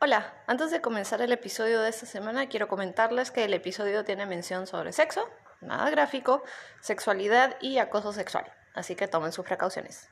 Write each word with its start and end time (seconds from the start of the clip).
Hola, 0.00 0.34
antes 0.46 0.70
de 0.70 0.82
comenzar 0.82 1.22
el 1.22 1.32
episodio 1.32 1.80
de 1.80 1.88
esta 1.88 2.04
semana 2.04 2.48
quiero 2.48 2.68
comentarles 2.68 3.30
que 3.30 3.44
el 3.44 3.54
episodio 3.54 4.04
tiene 4.04 4.26
mención 4.26 4.66
sobre 4.66 4.92
sexo, 4.92 5.26
nada 5.60 5.88
gráfico, 5.88 6.42
sexualidad 6.80 7.56
y 7.60 7.78
acoso 7.78 8.12
sexual, 8.12 8.44
así 8.74 8.96
que 8.96 9.06
tomen 9.06 9.32
sus 9.32 9.46
precauciones. 9.46 10.10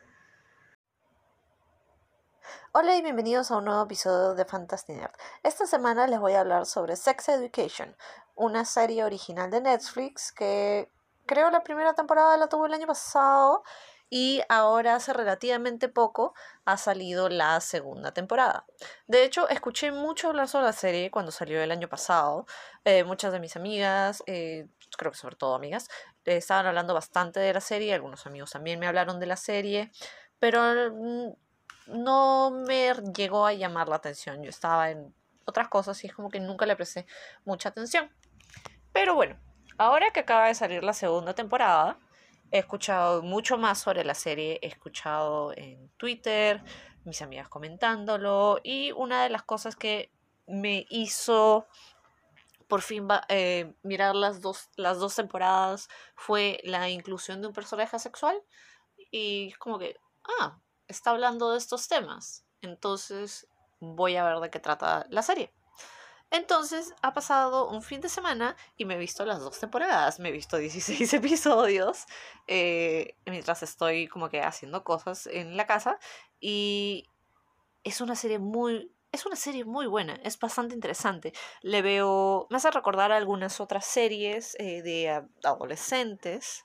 Hola 2.70 2.96
y 2.96 3.02
bienvenidos 3.02 3.50
a 3.50 3.56
un 3.58 3.64
nuevo 3.66 3.82
episodio 3.82 4.34
de 4.34 4.44
Fantasy 4.44 4.92
Nerd. 4.92 5.12
Esta 5.42 5.66
semana 5.66 6.06
les 6.06 6.20
voy 6.20 6.34
a 6.34 6.40
hablar 6.40 6.64
sobre 6.64 6.94
Sex 6.96 7.28
Education, 7.28 7.94
una 8.36 8.64
serie 8.64 9.04
original 9.04 9.50
de 9.50 9.60
Netflix 9.62 10.32
que 10.32 10.90
creo 11.26 11.50
la 11.50 11.64
primera 11.64 11.92
temporada 11.92 12.36
la 12.36 12.48
tuvo 12.48 12.66
el 12.66 12.74
año 12.74 12.86
pasado 12.86 13.64
y 14.14 14.42
ahora 14.50 14.96
hace 14.96 15.14
relativamente 15.14 15.88
poco 15.88 16.34
ha 16.66 16.76
salido 16.76 17.30
la 17.30 17.58
segunda 17.62 18.12
temporada. 18.12 18.66
De 19.06 19.24
hecho, 19.24 19.48
escuché 19.48 19.90
mucho 19.90 20.28
hablar 20.28 20.48
sobre 20.48 20.66
la 20.66 20.74
serie 20.74 21.10
cuando 21.10 21.32
salió 21.32 21.62
el 21.62 21.70
año 21.70 21.88
pasado. 21.88 22.44
Eh, 22.84 23.04
muchas 23.04 23.32
de 23.32 23.40
mis 23.40 23.56
amigas, 23.56 24.22
eh, 24.26 24.66
creo 24.98 25.12
que 25.12 25.16
sobre 25.16 25.36
todo 25.36 25.54
amigas, 25.54 25.88
eh, 26.26 26.36
estaban 26.36 26.66
hablando 26.66 26.92
bastante 26.92 27.40
de 27.40 27.54
la 27.54 27.62
serie, 27.62 27.94
algunos 27.94 28.26
amigos 28.26 28.50
también 28.50 28.78
me 28.78 28.86
hablaron 28.86 29.18
de 29.18 29.24
la 29.24 29.36
serie, 29.36 29.90
pero 30.38 30.60
mm, 30.92 31.32
no 31.86 32.50
me 32.50 32.92
llegó 33.16 33.46
a 33.46 33.54
llamar 33.54 33.88
la 33.88 33.96
atención. 33.96 34.42
Yo 34.42 34.50
estaba 34.50 34.90
en 34.90 35.14
otras 35.46 35.68
cosas 35.68 36.04
y 36.04 36.08
es 36.08 36.12
como 36.12 36.28
que 36.28 36.38
nunca 36.38 36.66
le 36.66 36.76
presté 36.76 37.06
mucha 37.46 37.70
atención. 37.70 38.10
Pero 38.92 39.14
bueno, 39.14 39.40
ahora 39.78 40.10
que 40.10 40.20
acaba 40.20 40.48
de 40.48 40.54
salir 40.54 40.84
la 40.84 40.92
segunda 40.92 41.32
temporada, 41.32 41.98
He 42.52 42.58
escuchado 42.58 43.22
mucho 43.22 43.56
más 43.56 43.80
sobre 43.80 44.04
la 44.04 44.14
serie, 44.14 44.58
he 44.60 44.66
escuchado 44.66 45.52
en 45.56 45.88
Twitter, 45.96 46.62
mis 47.04 47.22
amigas 47.22 47.48
comentándolo 47.48 48.60
y 48.62 48.92
una 48.92 49.22
de 49.22 49.30
las 49.30 49.42
cosas 49.42 49.74
que 49.74 50.12
me 50.46 50.86
hizo 50.90 51.66
por 52.68 52.82
fin 52.82 53.08
eh, 53.28 53.74
mirar 53.82 54.14
las 54.14 54.42
dos, 54.42 54.68
las 54.76 54.98
dos 54.98 55.14
temporadas 55.14 55.88
fue 56.14 56.60
la 56.64 56.90
inclusión 56.90 57.40
de 57.40 57.48
un 57.48 57.54
personaje 57.54 57.98
sexual 57.98 58.38
y 59.10 59.52
como 59.54 59.78
que, 59.78 59.96
ah, 60.38 60.60
está 60.88 61.12
hablando 61.12 61.52
de 61.52 61.58
estos 61.58 61.88
temas, 61.88 62.44
entonces 62.60 63.48
voy 63.80 64.16
a 64.16 64.24
ver 64.24 64.40
de 64.40 64.50
qué 64.50 64.60
trata 64.60 65.06
la 65.08 65.22
serie. 65.22 65.52
Entonces 66.32 66.94
ha 67.02 67.12
pasado 67.12 67.68
un 67.68 67.82
fin 67.82 68.00
de 68.00 68.08
semana 68.08 68.56
y 68.78 68.86
me 68.86 68.94
he 68.94 68.98
visto 68.98 69.26
las 69.26 69.40
dos 69.40 69.60
temporadas, 69.60 70.18
me 70.18 70.30
he 70.30 70.32
visto 70.32 70.56
16 70.58 71.12
episodios 71.12 72.06
eh, 72.46 73.16
mientras 73.26 73.62
estoy 73.62 74.08
como 74.08 74.30
que 74.30 74.40
haciendo 74.40 74.82
cosas 74.82 75.26
en 75.26 75.58
la 75.58 75.66
casa 75.66 75.98
y 76.40 77.08
es 77.84 78.00
una 78.00 78.16
serie 78.16 78.38
muy... 78.38 78.90
Es 79.12 79.26
una 79.26 79.36
serie 79.36 79.66
muy 79.66 79.86
buena, 79.86 80.14
es 80.24 80.38
bastante 80.38 80.74
interesante. 80.74 81.34
Le 81.60 81.82
veo, 81.82 82.46
me 82.48 82.56
hace 82.56 82.70
recordar 82.70 83.12
algunas 83.12 83.60
otras 83.60 83.84
series 83.84 84.56
eh, 84.58 84.80
de 84.80 85.22
adolescentes 85.44 86.64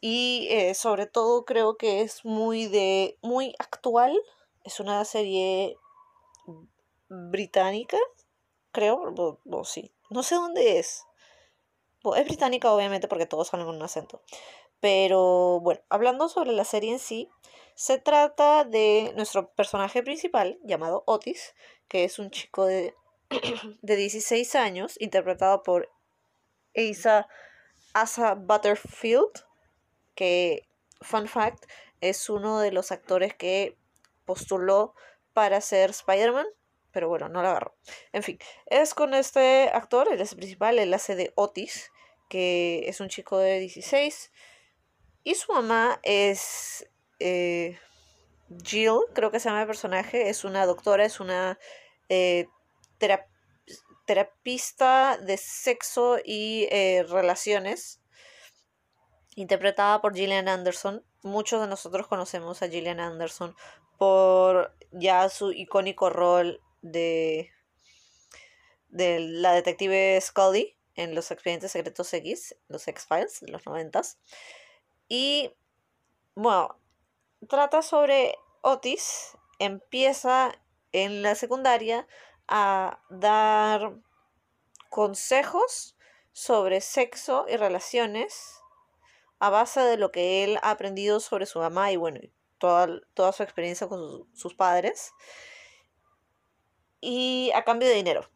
y 0.00 0.48
eh, 0.50 0.74
sobre 0.74 1.06
todo 1.06 1.44
creo 1.44 1.76
que 1.76 2.00
es 2.00 2.24
muy 2.24 2.66
de 2.66 3.16
muy 3.22 3.54
actual. 3.60 4.18
Es 4.64 4.80
una 4.80 5.04
serie 5.04 5.76
británica, 7.08 7.98
creo, 8.76 9.40
sí. 9.64 9.90
No 10.10 10.22
sé 10.22 10.34
dónde 10.34 10.78
es. 10.78 11.04
es 12.16 12.24
británica, 12.24 12.72
obviamente, 12.72 13.08
porque 13.08 13.26
todos 13.26 13.52
hablan 13.52 13.66
con 13.66 13.76
un 13.76 13.82
acento. 13.82 14.22
Pero 14.80 15.60
bueno, 15.60 15.80
hablando 15.88 16.28
sobre 16.28 16.52
la 16.52 16.64
serie 16.64 16.92
en 16.92 16.98
sí, 16.98 17.30
se 17.74 17.98
trata 17.98 18.64
de 18.64 19.12
nuestro 19.16 19.50
personaje 19.54 20.02
principal, 20.02 20.58
llamado 20.62 21.02
Otis, 21.06 21.54
que 21.88 22.04
es 22.04 22.18
un 22.18 22.30
chico 22.30 22.66
de, 22.66 22.94
de 23.82 23.96
16 23.96 24.54
años, 24.56 25.00
interpretado 25.00 25.62
por 25.62 25.88
Asa, 26.74 27.28
Asa 27.94 28.34
Butterfield, 28.34 29.32
que, 30.14 30.68
fun 31.00 31.28
fact, 31.28 31.64
es 32.02 32.28
uno 32.28 32.60
de 32.60 32.72
los 32.72 32.92
actores 32.92 33.34
que 33.34 33.78
postuló 34.26 34.94
para 35.32 35.62
ser 35.62 35.90
Spider-Man 35.90 36.46
pero 36.96 37.10
bueno, 37.10 37.28
no 37.28 37.42
la 37.42 37.50
agarro. 37.50 37.76
En 38.14 38.22
fin, 38.22 38.38
es 38.64 38.94
con 38.94 39.12
este 39.12 39.68
actor, 39.68 40.08
el 40.10 40.16
principal, 40.16 40.78
el 40.78 40.94
hace 40.94 41.14
de 41.14 41.30
Otis, 41.34 41.92
que 42.30 42.88
es 42.88 43.02
un 43.02 43.10
chico 43.10 43.36
de 43.36 43.60
16. 43.60 44.32
Y 45.22 45.34
su 45.34 45.52
mamá 45.52 46.00
es 46.02 46.88
eh, 47.18 47.78
Jill, 48.64 49.00
creo 49.12 49.30
que 49.30 49.40
se 49.40 49.50
llama 49.50 49.60
el 49.60 49.66
personaje, 49.66 50.30
es 50.30 50.44
una 50.44 50.64
doctora, 50.64 51.04
es 51.04 51.20
una 51.20 51.58
eh, 52.08 52.48
terapista 54.06 55.18
de 55.18 55.36
sexo 55.36 56.16
y 56.24 56.66
eh, 56.70 57.04
relaciones, 57.06 58.00
interpretada 59.34 60.00
por 60.00 60.14
Gillian 60.14 60.48
Anderson. 60.48 61.04
Muchos 61.22 61.60
de 61.60 61.66
nosotros 61.66 62.06
conocemos 62.06 62.62
a 62.62 62.68
Gillian 62.70 63.00
Anderson 63.00 63.54
por 63.98 64.74
ya 64.92 65.28
su 65.28 65.52
icónico 65.52 66.08
rol 66.08 66.62
de, 66.92 67.50
de 68.88 69.20
la 69.20 69.52
detective 69.52 70.20
Scully 70.20 70.76
en 70.94 71.14
los 71.14 71.30
expedientes 71.30 71.72
secretos 71.72 72.12
X, 72.12 72.56
los 72.68 72.86
X-Files 72.88 73.40
de 73.40 73.52
los 73.52 73.64
noventas. 73.66 74.18
Y 75.08 75.52
bueno, 76.34 76.78
trata 77.48 77.82
sobre 77.82 78.36
Otis, 78.62 79.36
empieza 79.58 80.52
en 80.92 81.22
la 81.22 81.34
secundaria 81.34 82.06
a 82.48 83.02
dar 83.10 83.94
consejos 84.88 85.96
sobre 86.32 86.80
sexo 86.80 87.46
y 87.48 87.56
relaciones 87.56 88.60
a 89.38 89.50
base 89.50 89.80
de 89.80 89.96
lo 89.96 90.12
que 90.12 90.44
él 90.44 90.58
ha 90.62 90.70
aprendido 90.70 91.20
sobre 91.20 91.46
su 91.46 91.58
mamá 91.58 91.92
y 91.92 91.96
bueno, 91.96 92.20
toda, 92.58 92.88
toda 93.14 93.32
su 93.32 93.42
experiencia 93.42 93.88
con 93.88 94.26
sus 94.34 94.54
padres 94.54 95.12
y 97.00 97.50
a 97.54 97.64
cambio 97.64 97.88
de 97.88 97.94
dinero. 97.94 98.28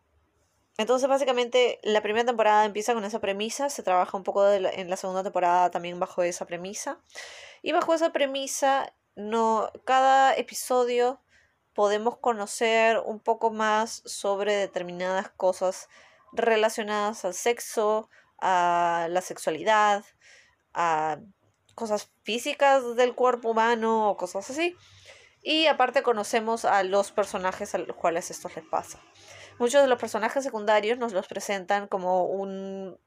Entonces, 0.78 1.08
básicamente, 1.08 1.78
la 1.82 2.00
primera 2.00 2.24
temporada 2.24 2.64
empieza 2.64 2.94
con 2.94 3.04
esa 3.04 3.20
premisa, 3.20 3.68
se 3.68 3.82
trabaja 3.82 4.16
un 4.16 4.24
poco 4.24 4.50
en 4.50 4.88
la 4.88 4.96
segunda 4.96 5.22
temporada 5.22 5.70
también 5.70 6.00
bajo 6.00 6.22
esa 6.22 6.46
premisa. 6.46 6.98
Y 7.62 7.72
bajo 7.72 7.92
esa 7.92 8.12
premisa, 8.12 8.94
no, 9.14 9.70
cada 9.84 10.34
episodio 10.34 11.20
podemos 11.74 12.16
conocer 12.16 12.98
un 13.04 13.20
poco 13.20 13.50
más 13.50 14.02
sobre 14.06 14.56
determinadas 14.56 15.28
cosas 15.30 15.88
relacionadas 16.32 17.24
al 17.24 17.34
sexo, 17.34 18.08
a 18.38 19.06
la 19.10 19.20
sexualidad, 19.20 20.04
a 20.72 21.18
cosas 21.74 22.10
físicas 22.22 22.96
del 22.96 23.14
cuerpo 23.14 23.50
humano 23.50 24.10
o 24.10 24.16
cosas 24.16 24.50
así. 24.50 24.76
Y 25.42 25.66
aparte 25.66 26.02
conocemos 26.02 26.64
a 26.64 26.82
los 26.82 27.12
personajes 27.12 27.74
a 27.74 27.78
los 27.78 27.96
cuales 27.96 28.30
esto 28.30 28.50
les 28.54 28.64
pasa. 28.64 29.00
Muchos 29.58 29.82
de 29.82 29.88
los 29.88 29.98
personajes 29.98 30.44
secundarios 30.44 30.98
nos 30.98 31.12
los 31.12 31.26
presentan 31.26 31.86
como 31.86 32.24
un 32.24 32.98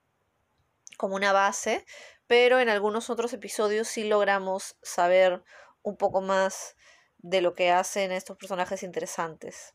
como 0.97 1.15
una 1.15 1.33
base, 1.33 1.85
pero 2.27 2.59
en 2.59 2.69
algunos 2.69 3.09
otros 3.09 3.33
episodios 3.33 3.87
sí 3.87 4.03
logramos 4.03 4.77
saber 4.81 5.43
un 5.81 5.97
poco 5.97 6.21
más 6.21 6.75
de 7.17 7.41
lo 7.41 7.53
que 7.53 7.71
hacen 7.71 8.11
estos 8.11 8.37
personajes 8.37 8.83
interesantes. 8.83 9.73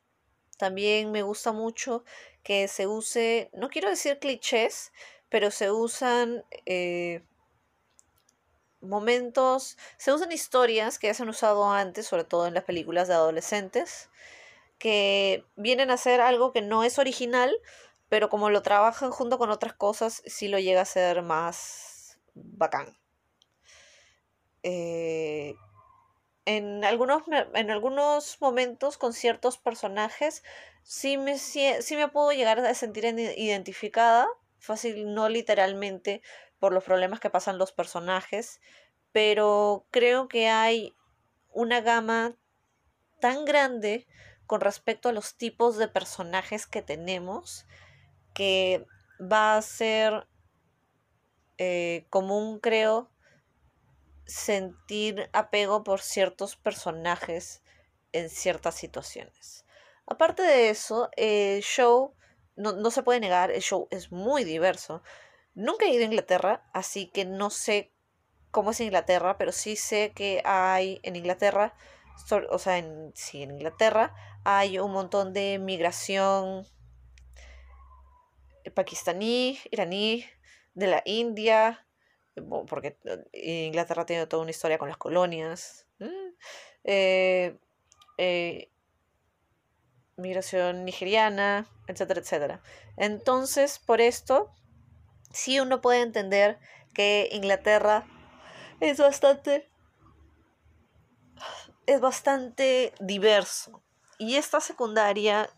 También 0.56 1.12
me 1.12 1.22
gusta 1.22 1.52
mucho 1.52 2.04
que 2.42 2.68
se 2.68 2.86
use, 2.86 3.50
no 3.52 3.68
quiero 3.68 3.88
decir 3.88 4.18
clichés, 4.18 4.92
pero 5.28 5.50
se 5.50 5.70
usan 5.70 6.44
eh, 6.66 7.24
momentos, 8.80 9.76
se 9.96 10.12
usan 10.12 10.32
historias 10.32 10.98
que 10.98 11.08
ya 11.08 11.14
se 11.14 11.22
han 11.22 11.28
usado 11.28 11.70
antes, 11.70 12.06
sobre 12.06 12.24
todo 12.24 12.46
en 12.46 12.54
las 12.54 12.64
películas 12.64 13.08
de 13.08 13.14
adolescentes, 13.14 14.10
que 14.78 15.44
vienen 15.56 15.90
a 15.90 15.96
ser 15.96 16.20
algo 16.20 16.52
que 16.52 16.62
no 16.62 16.84
es 16.84 16.98
original, 16.98 17.56
pero 18.08 18.28
como 18.28 18.50
lo 18.50 18.62
trabajan 18.62 19.10
junto 19.10 19.38
con 19.38 19.50
otras 19.50 19.74
cosas, 19.74 20.22
sí 20.26 20.48
lo 20.48 20.58
llega 20.58 20.82
a 20.82 20.86
ser 20.86 21.22
más 21.22 22.18
bacán. 22.34 22.96
Eh, 24.62 25.54
en, 26.44 26.84
algunos, 26.84 27.22
en 27.54 27.70
algunos 27.70 28.40
momentos 28.40 28.98
con 28.98 29.12
ciertos 29.12 29.58
personajes 29.58 30.42
sí 30.82 31.18
me, 31.18 31.38
sí 31.38 31.96
me 31.96 32.08
puedo 32.08 32.32
llegar 32.32 32.58
a 32.60 32.74
sentir 32.74 33.04
identificada, 33.04 34.28
fácil, 34.58 35.14
no 35.14 35.28
literalmente, 35.28 36.22
por 36.58 36.72
los 36.72 36.84
problemas 36.84 37.20
que 37.20 37.30
pasan 37.30 37.58
los 37.58 37.72
personajes, 37.72 38.60
pero 39.12 39.86
creo 39.90 40.28
que 40.28 40.48
hay 40.48 40.94
una 41.52 41.80
gama 41.80 42.36
tan 43.20 43.44
grande 43.44 44.06
con 44.46 44.60
respecto 44.60 45.08
a 45.08 45.12
los 45.12 45.36
tipos 45.36 45.76
de 45.76 45.88
personajes 45.88 46.66
que 46.66 46.82
tenemos 46.82 47.66
que 48.34 48.86
va 49.20 49.56
a 49.56 49.62
ser 49.62 50.26
eh, 51.58 52.06
común, 52.08 52.60
creo, 52.60 53.10
sentir 54.26 55.28
apego 55.32 55.82
por 55.82 56.00
ciertos 56.00 56.56
personajes 56.56 57.62
en 58.12 58.30
ciertas 58.30 58.76
situaciones. 58.76 59.64
Aparte 60.06 60.42
de 60.42 60.70
eso, 60.70 61.10
el 61.16 61.62
show, 61.62 62.14
no, 62.56 62.72
no 62.72 62.90
se 62.90 63.02
puede 63.02 63.20
negar, 63.20 63.50
el 63.50 63.60
show 63.60 63.88
es 63.90 64.12
muy 64.12 64.44
diverso. 64.44 65.02
Nunca 65.58 65.86
he 65.86 65.88
ido 65.88 66.02
a 66.02 66.04
Inglaterra, 66.04 66.62
así 66.72 67.06
que 67.08 67.24
no 67.24 67.50
sé 67.50 67.92
cómo 68.52 68.70
es 68.70 68.80
Inglaterra, 68.80 69.36
pero 69.38 69.50
sí 69.50 69.74
sé 69.74 70.12
que 70.14 70.40
hay 70.44 71.00
en 71.02 71.16
Inglaterra, 71.16 71.74
o 72.50 72.58
sea, 72.60 72.78
en, 72.78 73.10
sí, 73.16 73.42
en 73.42 73.50
Inglaterra 73.50 74.14
hay 74.44 74.78
un 74.78 74.92
montón 74.92 75.32
de 75.32 75.58
migración 75.58 76.64
pakistaní, 78.72 79.58
iraní, 79.72 80.24
de 80.74 80.86
la 80.86 81.02
India, 81.04 81.84
porque 82.68 82.96
eh, 83.32 83.64
Inglaterra 83.66 84.06
tiene 84.06 84.28
toda 84.28 84.42
una 84.42 84.52
historia 84.52 84.78
con 84.78 84.88
las 84.88 84.96
colonias. 84.96 85.88
Eh, 86.84 87.58
eh, 88.16 88.70
migración 90.16 90.84
nigeriana, 90.84 91.66
etcétera, 91.88 92.20
etcétera. 92.20 92.62
Entonces, 92.96 93.80
por 93.80 94.00
esto, 94.00 94.52
sí 95.30 95.60
uno 95.60 95.80
puede 95.80 96.02
entender 96.02 96.58
que 96.94 97.28
Inglaterra 97.32 98.06
es 98.80 98.98
bastante 98.98 99.70
es 101.86 102.00
bastante 102.00 102.92
diverso. 103.00 103.82
Y 104.18 104.36
esta 104.36 104.60
secundaria 104.60 105.48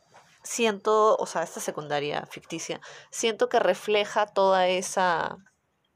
siento, 0.45 1.17
o 1.17 1.27
sea, 1.27 1.43
esta 1.43 1.61
secundaria 1.61 2.25
ficticia, 2.27 2.81
siento 3.11 3.49
que 3.49 3.59
refleja 3.59 4.27
toda 4.27 4.69
esa 4.69 5.39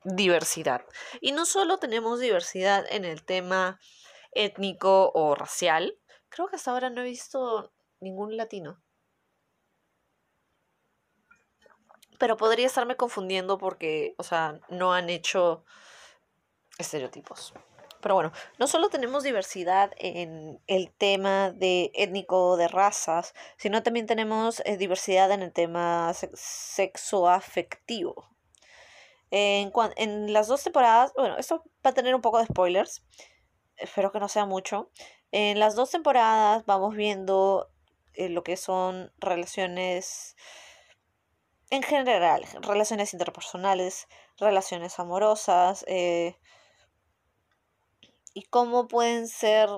diversidad. 0.02 0.84
Y 1.20 1.32
no 1.32 1.46
solo 1.46 1.78
tenemos 1.78 2.20
diversidad 2.20 2.84
en 2.90 3.04
el 3.04 3.24
tema 3.24 3.78
étnico 4.32 5.12
o 5.14 5.34
racial, 5.34 5.98
creo 6.28 6.48
que 6.48 6.56
hasta 6.56 6.72
ahora 6.72 6.90
no 6.90 7.02
he 7.02 7.04
visto 7.04 7.72
ningún 8.00 8.36
latino. 8.36 8.82
Pero 12.18 12.36
podría 12.36 12.66
estarme 12.66 12.96
confundiendo 12.96 13.58
porque, 13.58 14.14
o 14.18 14.22
sea, 14.22 14.60
no 14.68 14.92
han 14.92 15.10
hecho 15.10 15.64
estereotipos. 16.78 17.54
Pero 18.04 18.14
bueno, 18.16 18.32
no 18.58 18.66
solo 18.66 18.90
tenemos 18.90 19.22
diversidad 19.22 19.90
en 19.96 20.60
el 20.66 20.92
tema 20.92 21.50
de 21.50 21.90
étnico, 21.94 22.58
de 22.58 22.68
razas, 22.68 23.32
sino 23.56 23.82
también 23.82 24.04
tenemos 24.06 24.60
eh, 24.66 24.76
diversidad 24.76 25.32
en 25.32 25.40
el 25.40 25.52
tema 25.52 26.12
sexoafectivo. 26.34 28.28
En, 29.30 29.72
en 29.96 30.32
las 30.34 30.48
dos 30.48 30.62
temporadas, 30.62 31.14
bueno, 31.16 31.38
esto 31.38 31.64
va 31.84 31.90
a 31.90 31.94
tener 31.94 32.14
un 32.14 32.20
poco 32.20 32.38
de 32.38 32.44
spoilers, 32.44 33.02
espero 33.78 34.12
que 34.12 34.20
no 34.20 34.28
sea 34.28 34.44
mucho. 34.44 34.90
En 35.32 35.58
las 35.58 35.74
dos 35.74 35.90
temporadas 35.90 36.66
vamos 36.66 36.94
viendo 36.94 37.70
eh, 38.12 38.28
lo 38.28 38.44
que 38.44 38.58
son 38.58 39.12
relaciones 39.18 40.36
en 41.74 41.82
general, 41.82 42.44
relaciones 42.60 43.12
interpersonales, 43.12 44.08
relaciones 44.38 44.98
amorosas, 44.98 45.84
eh, 45.88 46.36
y 48.34 48.42
cómo 48.42 48.88
pueden 48.88 49.28
ser 49.28 49.70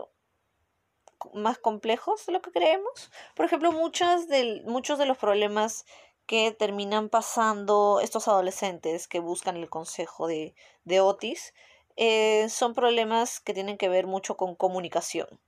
más 1.35 1.59
complejos 1.59 2.27
de 2.27 2.33
lo 2.33 2.43
que 2.43 2.51
creemos. 2.51 3.11
Por 3.35 3.47
ejemplo, 3.47 3.73
muchos 3.73 4.29
de, 4.29 4.63
muchos 4.67 4.99
de 4.99 5.07
los 5.07 5.19
problemas 5.19 5.85
que 6.27 6.51
terminan 6.51 7.09
pasando 7.09 8.01
estos 8.01 8.27
adolescentes 8.29 9.07
que 9.07 9.21
buscan 9.21 9.57
el 9.57 9.71
consejo 9.71 10.27
de, 10.27 10.55
de 10.85 11.01
Otis 11.01 11.55
eh, 11.97 12.49
son 12.49 12.75
problemas 12.75 13.41
que 13.41 13.55
tienen 13.55 13.79
que 13.79 13.89
ver 13.89 14.07
mucho 14.07 14.37
con 14.37 14.55
comunicación. 14.55 15.41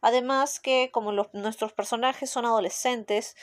Además 0.00 0.60
que 0.60 0.90
como 0.92 1.12
nuestros 1.32 1.72
personajes 1.72 2.30
son 2.30 2.46
adolescentes, 2.46 3.36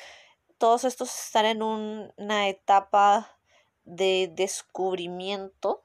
todos 0.62 0.84
estos 0.84 1.10
están 1.25 1.48
en 1.48 1.63
una 1.63 2.48
etapa 2.48 3.36
de 3.84 4.31
descubrimiento. 4.31 5.84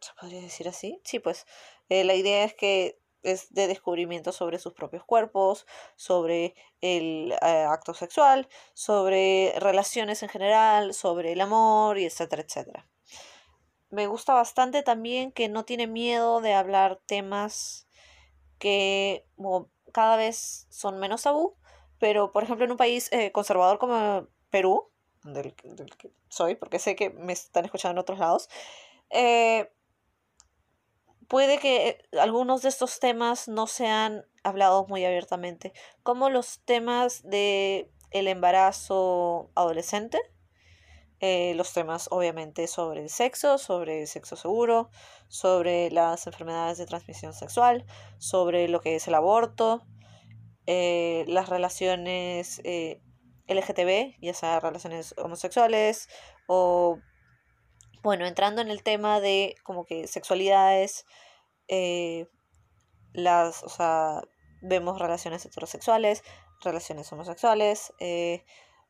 ¿Se 0.00 0.10
podría 0.20 0.40
decir 0.40 0.66
así? 0.66 1.00
Sí, 1.04 1.20
pues 1.20 1.46
eh, 1.88 2.02
la 2.02 2.16
idea 2.16 2.42
es 2.42 2.52
que 2.54 3.00
es 3.22 3.54
de 3.54 3.68
descubrimiento 3.68 4.32
sobre 4.32 4.58
sus 4.58 4.72
propios 4.72 5.04
cuerpos, 5.04 5.68
sobre 5.94 6.56
el 6.80 7.30
eh, 7.30 7.64
acto 7.68 7.94
sexual, 7.94 8.48
sobre 8.74 9.54
relaciones 9.60 10.24
en 10.24 10.30
general, 10.30 10.92
sobre 10.92 11.30
el 11.34 11.40
amor 11.40 11.96
y 11.96 12.06
etcétera, 12.06 12.42
etcétera. 12.42 12.88
Me 13.90 14.08
gusta 14.08 14.34
bastante 14.34 14.82
también 14.82 15.30
que 15.30 15.48
no 15.48 15.64
tiene 15.64 15.86
miedo 15.86 16.40
de 16.40 16.54
hablar 16.54 17.00
temas 17.06 17.86
que 18.58 19.24
cada 19.92 20.16
vez 20.16 20.66
son 20.70 20.98
menos 20.98 21.22
tabú, 21.22 21.56
pero 21.98 22.32
por 22.32 22.42
ejemplo 22.44 22.64
en 22.64 22.72
un 22.72 22.76
país 22.76 23.08
eh, 23.12 23.32
conservador 23.32 23.78
como 23.78 24.26
Perú, 24.50 24.90
del, 25.24 25.54
que 25.54 26.10
soy, 26.28 26.54
porque 26.54 26.78
sé 26.78 26.96
que 26.96 27.10
me 27.10 27.32
están 27.32 27.64
escuchando 27.64 27.92
en 27.92 27.98
otros 27.98 28.18
lados, 28.18 28.48
eh, 29.10 29.70
puede 31.28 31.58
que 31.58 31.98
algunos 32.20 32.62
de 32.62 32.68
estos 32.68 33.00
temas 33.00 33.48
no 33.48 33.66
sean 33.66 34.24
hablados 34.44 34.88
muy 34.88 35.04
abiertamente, 35.04 35.72
como 36.02 36.30
los 36.30 36.60
temas 36.60 37.22
de 37.22 37.90
el 38.10 38.28
embarazo 38.28 39.50
adolescente, 39.54 40.20
eh, 41.20 41.54
los 41.54 41.72
temas 41.72 42.08
obviamente 42.10 42.66
sobre 42.66 43.02
el 43.02 43.08
sexo, 43.08 43.58
sobre 43.58 44.02
el 44.02 44.06
sexo 44.06 44.36
seguro, 44.36 44.90
sobre 45.28 45.90
las 45.90 46.26
enfermedades 46.26 46.78
de 46.78 46.86
transmisión 46.86 47.32
sexual, 47.32 47.84
sobre 48.18 48.68
lo 48.68 48.80
que 48.80 48.96
es 48.96 49.08
el 49.08 49.14
aborto, 49.14 49.86
eh, 50.66 51.24
las 51.28 51.48
relaciones 51.48 52.60
eh, 52.64 53.00
LGTB, 53.48 54.16
ya 54.20 54.34
sea 54.34 54.60
relaciones 54.60 55.14
homosexuales 55.18 56.08
o 56.46 56.98
bueno, 58.06 58.24
entrando 58.24 58.62
en 58.62 58.70
el 58.70 58.84
tema 58.84 59.20
de 59.20 59.56
como 59.64 59.84
que 59.84 60.06
sexualidades, 60.06 61.06
eh, 61.66 62.28
las, 63.12 63.64
o 63.64 63.68
sea, 63.68 64.22
vemos 64.62 65.00
relaciones 65.00 65.44
heterosexuales, 65.44 66.22
relaciones 66.62 67.10
homosexuales, 67.12 67.92
eh, 67.98 68.44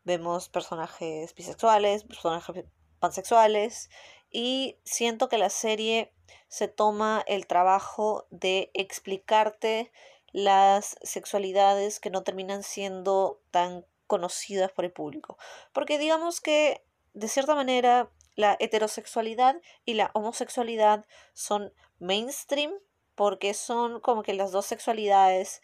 vemos 0.05 0.51
personajes 0.51 1.35
bisexuales, 1.35 2.05
personajes 2.05 2.67
pansexuales, 2.99 3.89
y 4.31 4.79
siento 4.85 5.31
que 5.31 5.39
la 5.39 5.49
serie 5.49 6.13
se 6.49 6.69
toma 6.69 7.25
el 7.27 7.47
trabajo 7.47 8.27
de 8.31 8.71
explicarte 8.75 9.91
las 10.37 10.99
sexualidades 11.01 11.99
que 11.99 12.11
no 12.11 12.23
terminan 12.23 12.63
siendo 12.63 13.41
tan 13.51 13.87
conocidas 14.07 14.71
por 14.71 14.85
el 14.85 14.93
público. 14.93 15.39
Porque 15.73 15.97
digamos 15.97 16.43
que, 16.43 16.85
de 17.15 17.29
cierta 17.29 17.55
manera, 17.55 18.11
la 18.35 18.55
heterosexualidad 18.61 19.57
y 19.87 19.95
la 19.95 20.11
homosexualidad 20.13 21.07
son 21.33 21.73
mainstream 22.01 22.71
porque 23.15 23.55
son 23.55 23.99
como 24.01 24.23
que 24.23 24.35
las 24.35 24.53
dos 24.53 24.67
sexualidades 24.67 25.63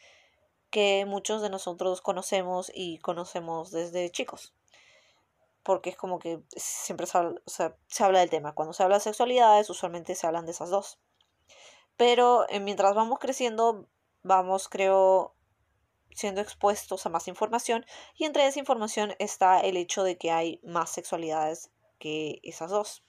que 0.70 1.04
muchos 1.04 1.42
de 1.42 1.50
nosotros 1.50 2.00
conocemos 2.00 2.72
y 2.74 2.96
conocemos 3.00 3.72
desde 3.72 4.10
chicos. 4.10 4.54
Porque 5.62 5.90
es 5.90 5.98
como 5.98 6.18
que 6.18 6.40
siempre 6.56 7.06
se 7.06 7.18
habla, 7.18 8.20
del 8.20 8.30
tema. 8.30 8.54
Cuando 8.54 8.72
se 8.72 8.84
habla 8.84 8.96
de 8.96 9.02
sexualidades, 9.02 9.68
usualmente 9.68 10.14
se 10.14 10.26
hablan 10.26 10.46
de 10.46 10.52
esas 10.52 10.70
dos. 10.70 10.98
Pero 11.98 12.48
eh, 12.48 12.58
mientras 12.58 12.94
vamos 12.94 13.18
creciendo, 13.18 13.86
vamos, 14.22 14.68
creo, 14.68 15.34
siendo 16.14 16.40
expuestos 16.40 17.06
a 17.06 17.08
más 17.08 17.28
información. 17.28 17.84
Y 18.16 18.24
entre 18.24 18.46
esa 18.46 18.58
información 18.58 19.14
está 19.18 19.60
el 19.60 19.76
hecho 19.76 20.02
de 20.04 20.18
que 20.18 20.30
hay 20.30 20.60
más 20.62 20.90
sexualidades 20.90 21.70
que 21.98 22.40
esas 22.42 22.70
dos. 22.70 23.04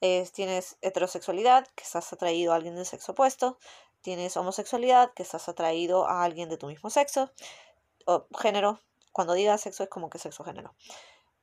tienes 0.00 0.78
heterosexualidad, 0.80 1.66
que 1.74 1.84
estás 1.84 2.12
atraído 2.12 2.52
a 2.52 2.56
alguien 2.56 2.76
del 2.76 2.86
sexo 2.86 3.12
opuesto. 3.12 3.58
Tienes 4.00 4.36
homosexualidad, 4.36 5.12
que 5.14 5.22
estás 5.22 5.48
atraído 5.48 6.06
a 6.06 6.22
alguien 6.24 6.48
de 6.48 6.56
tu 6.56 6.66
mismo 6.66 6.90
sexo. 6.90 7.32
O 8.06 8.26
género. 8.40 8.80
Cuando 9.12 9.34
diga 9.34 9.58
sexo 9.58 9.82
es 9.82 9.88
como 9.88 10.10
que 10.10 10.18
sexo 10.18 10.44
género. 10.44 10.74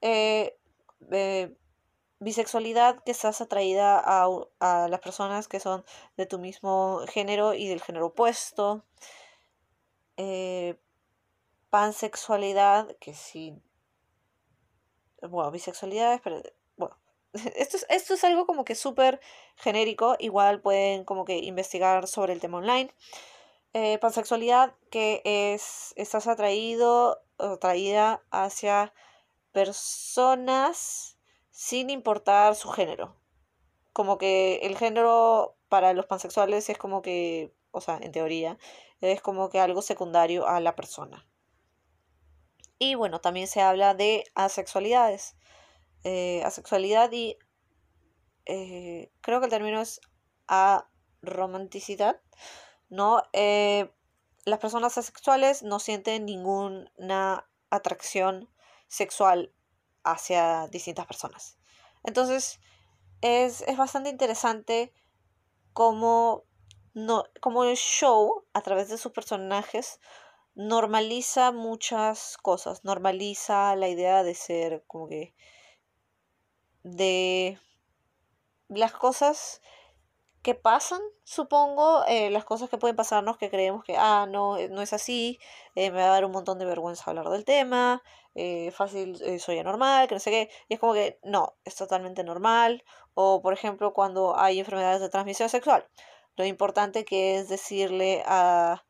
Eh, 0.01 0.58
eh, 1.12 1.56
bisexualidad, 2.25 3.01
que 3.03 3.12
estás 3.12 3.39
atraída 3.39 4.01
a, 4.03 4.88
las 4.89 5.00
personas 5.00 5.48
que 5.48 5.60
son 5.62 5.86
de 6.17 6.25
tu 6.25 6.39
mismo 6.39 7.01
género 7.08 7.53
y 7.53 7.67
del 7.67 7.82
género 7.82 8.08
opuesto. 8.08 8.84
Eh, 10.17 10.77
pansexualidad, 11.70 12.96
que 13.00 13.13
sí 13.13 13.62
bueno, 15.22 15.51
bisexualidad, 15.51 16.20
pero 16.24 16.41
bueno, 16.77 16.98
esto 17.55 17.77
es, 17.77 17.86
esto 17.89 18.13
es 18.15 18.24
algo 18.24 18.46
como 18.46 18.65
que 18.65 18.75
súper 18.75 19.20
genérico, 19.55 20.15
igual 20.20 20.62
pueden 20.62 21.05
como 21.05 21.25
que 21.25 21.38
investigar 21.38 22.08
sobre 22.08 22.34
el 22.34 22.39
tema 22.39 22.58
online. 22.58 22.91
Eh, 23.74 23.98
pansexualidad, 24.00 24.74
que 24.89 25.22
es, 25.25 25.94
estás 25.98 26.27
atraído 26.27 27.22
atraída 27.38 28.24
hacia 28.32 28.94
personas 29.51 31.14
sin 31.55 31.89
importar 31.89 32.53
su 32.53 32.67
género. 32.67 33.15
Como 33.93 34.17
que 34.17 34.57
el 34.63 34.77
género 34.77 35.55
para 35.69 35.93
los 35.93 36.05
pansexuales 36.05 36.69
es 36.69 36.77
como 36.77 37.01
que, 37.01 37.55
o 37.71 37.79
sea, 37.79 37.97
en 38.01 38.12
teoría, 38.12 38.57
es 39.00 39.21
como 39.21 39.50
que 39.50 39.62
algo 39.62 39.81
secundario 39.81 40.47
a 40.47 40.59
la 40.59 40.75
persona. 40.75 41.25
Y 42.77 42.95
bueno, 42.95 43.21
también 43.21 43.47
se 43.47 43.62
habla 43.62 43.93
de 43.93 44.25
asexualidades. 44.35 45.38
Eh, 46.03 46.43
asexualidad 46.43 47.09
y 47.13 47.38
eh, 48.45 49.13
creo 49.21 49.39
que 49.39 49.45
el 49.45 49.51
término 49.51 49.79
es 49.79 50.01
aromanticidad, 50.47 52.21
¿no? 52.89 53.24
Eh, 53.31 53.89
las 54.43 54.59
personas 54.59 54.97
asexuales 54.97 55.63
no 55.63 55.79
sienten 55.79 56.25
ninguna 56.25 57.50
atracción 57.69 58.50
sexual 58.88 59.53
hacia 60.05 60.67
distintas 60.67 61.05
personas. 61.05 61.57
Entonces, 62.03 62.59
es, 63.21 63.63
bastante 63.77 64.09
interesante 64.09 64.93
cómo, 65.74 66.43
no, 66.93 67.24
cómo 67.41 67.63
el 67.63 67.75
show, 67.75 68.45
a 68.53 68.62
través 68.62 68.89
de 68.89 68.97
sus 68.97 69.12
personajes, 69.12 70.00
normaliza 70.53 71.51
muchas 71.51 72.38
cosas. 72.38 72.83
Normaliza 72.83 73.75
la 73.75 73.89
idea 73.89 74.24
de 74.24 74.35
ser 74.35 74.83
como 74.88 75.07
que 75.07 75.35
de 76.83 77.59
las 78.69 78.93
cosas 78.93 79.62
que 80.43 80.53
pasan, 80.53 81.01
supongo, 81.24 82.05
eh, 82.07 82.29
las 82.29 82.45
cosas 82.45 82.69
que 82.69 82.77
pueden 82.77 82.95
pasarnos 82.95 83.38
que 83.38 83.50
creemos 83.50 83.83
que, 83.83 83.97
ah, 83.97 84.27
no, 84.29 84.57
eh, 84.57 84.69
no 84.69 84.83
es 84.83 84.93
así, 84.93 85.39
eh, 85.74 85.89
me 85.89 85.97
va 85.97 86.05
a 86.05 86.12
dar 86.12 86.25
un 86.25 86.31
montón 86.31 86.59
de 86.59 86.65
vergüenza 86.65 87.09
hablar 87.09 87.29
del 87.29 87.45
tema, 87.45 88.03
fácil, 88.74 89.18
soy 89.39 89.60
anormal, 89.60 90.08
que 90.08 90.15
no 90.15 90.20
sé 90.20 90.32
qué, 90.32 90.50
y 90.68 90.74
es 90.75 90.80
como 90.80 90.94
que, 90.94 91.20
no, 91.24 91.56
es 91.63 91.75
totalmente 91.75 92.24
normal, 92.24 92.84
o 93.13 93.42
por 93.42 93.54
ejemplo, 93.54 93.94
cuando 93.94 94.38
hay 94.38 94.60
enfermedades 94.60 95.01
de 95.01 95.10
transmisión 95.10 95.50
sexual, 95.50 95.88
lo 96.36 96.46
importante 96.46 97.06
que 97.06 97.38
es 97.38 97.48
decirle 97.50 98.24
a 98.25 98.84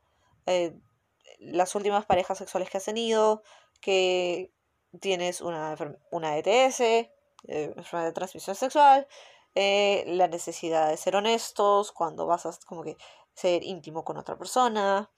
las 1.40 1.76
últimas 1.76 2.06
parejas 2.06 2.38
sexuales 2.38 2.70
que 2.70 2.78
has 2.78 2.86
tenido, 2.86 3.44
que 3.82 4.52
tienes 5.00 5.42
una, 5.42 5.76
una 6.12 6.38
ETS, 6.38 7.10
enfermedad 7.48 8.08
de 8.08 8.14
transmisión 8.14 8.56
sexual, 8.56 9.08
eh, 9.54 10.04
la 10.08 10.28
necesidad 10.28 10.90
de 10.90 10.98
ser 10.98 11.16
honestos 11.16 11.92
cuando 11.92 12.26
vas 12.26 12.46
a 12.46 12.52
como 12.66 12.84
que 12.84 12.98
ser 13.34 13.64
íntimo 13.64 14.04
con 14.04 14.18
otra 14.18 14.38
persona. 14.38 15.10